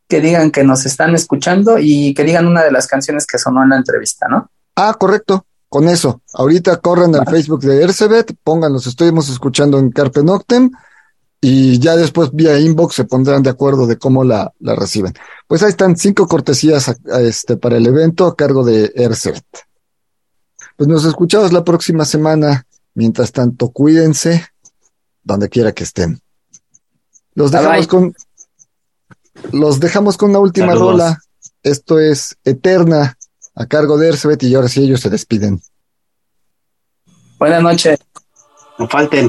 que 0.06 0.20
digan 0.20 0.50
que 0.50 0.64
nos 0.64 0.84
están 0.84 1.14
escuchando 1.14 1.78
y 1.78 2.12
que 2.12 2.24
digan 2.24 2.46
una 2.46 2.62
de 2.62 2.72
las 2.72 2.86
canciones 2.86 3.26
que 3.26 3.38
sonó 3.38 3.62
en 3.62 3.70
la 3.70 3.76
entrevista, 3.76 4.26
¿no? 4.28 4.50
Ah, 4.76 4.94
correcto. 4.98 5.46
Con 5.68 5.88
eso, 5.88 6.20
ahorita 6.34 6.76
corren 6.76 7.14
al 7.16 7.24
Facebook 7.24 7.62
de 7.62 7.82
Ercebet, 7.82 8.34
pongan 8.44 8.74
los 8.74 8.86
estuvimos 8.86 9.30
escuchando 9.30 9.78
en 9.78 9.90
Carpe 9.90 10.22
Noctem, 10.22 10.70
y 11.44 11.80
ya 11.80 11.96
después 11.96 12.30
vía 12.32 12.56
inbox 12.60 12.94
se 12.94 13.04
pondrán 13.04 13.42
de 13.42 13.50
acuerdo 13.50 13.88
de 13.88 13.98
cómo 13.98 14.22
la, 14.22 14.54
la 14.60 14.76
reciben. 14.76 15.12
Pues 15.48 15.64
ahí 15.64 15.70
están 15.70 15.96
cinco 15.96 16.28
cortesías 16.28 16.94
este, 17.20 17.56
para 17.56 17.78
el 17.78 17.86
evento 17.86 18.26
a 18.26 18.36
cargo 18.36 18.64
de 18.64 18.92
Ercert. 18.94 19.44
Pues 20.76 20.88
nos 20.88 21.04
escuchamos 21.04 21.52
la 21.52 21.64
próxima 21.64 22.04
semana. 22.04 22.64
Mientras 22.94 23.32
tanto, 23.32 23.70
cuídense 23.70 24.46
donde 25.24 25.48
quiera 25.48 25.72
que 25.72 25.82
estén. 25.82 26.20
Los 27.34 27.50
dejamos 27.50 27.88
con 27.88 28.14
los 29.50 29.80
dejamos 29.80 30.16
con 30.16 30.30
una 30.30 30.38
última 30.38 30.74
rola. 30.74 31.18
Esto 31.64 31.98
es 31.98 32.36
Eterna 32.44 33.18
a 33.56 33.66
cargo 33.66 33.98
de 33.98 34.10
Ersebet 34.10 34.44
y 34.44 34.54
ahora 34.54 34.68
sí 34.68 34.84
ellos 34.84 35.00
se 35.00 35.10
despiden. 35.10 35.60
Buenas 37.40 37.62
noches. 37.62 37.98
No 38.78 38.88
falten. 38.88 39.28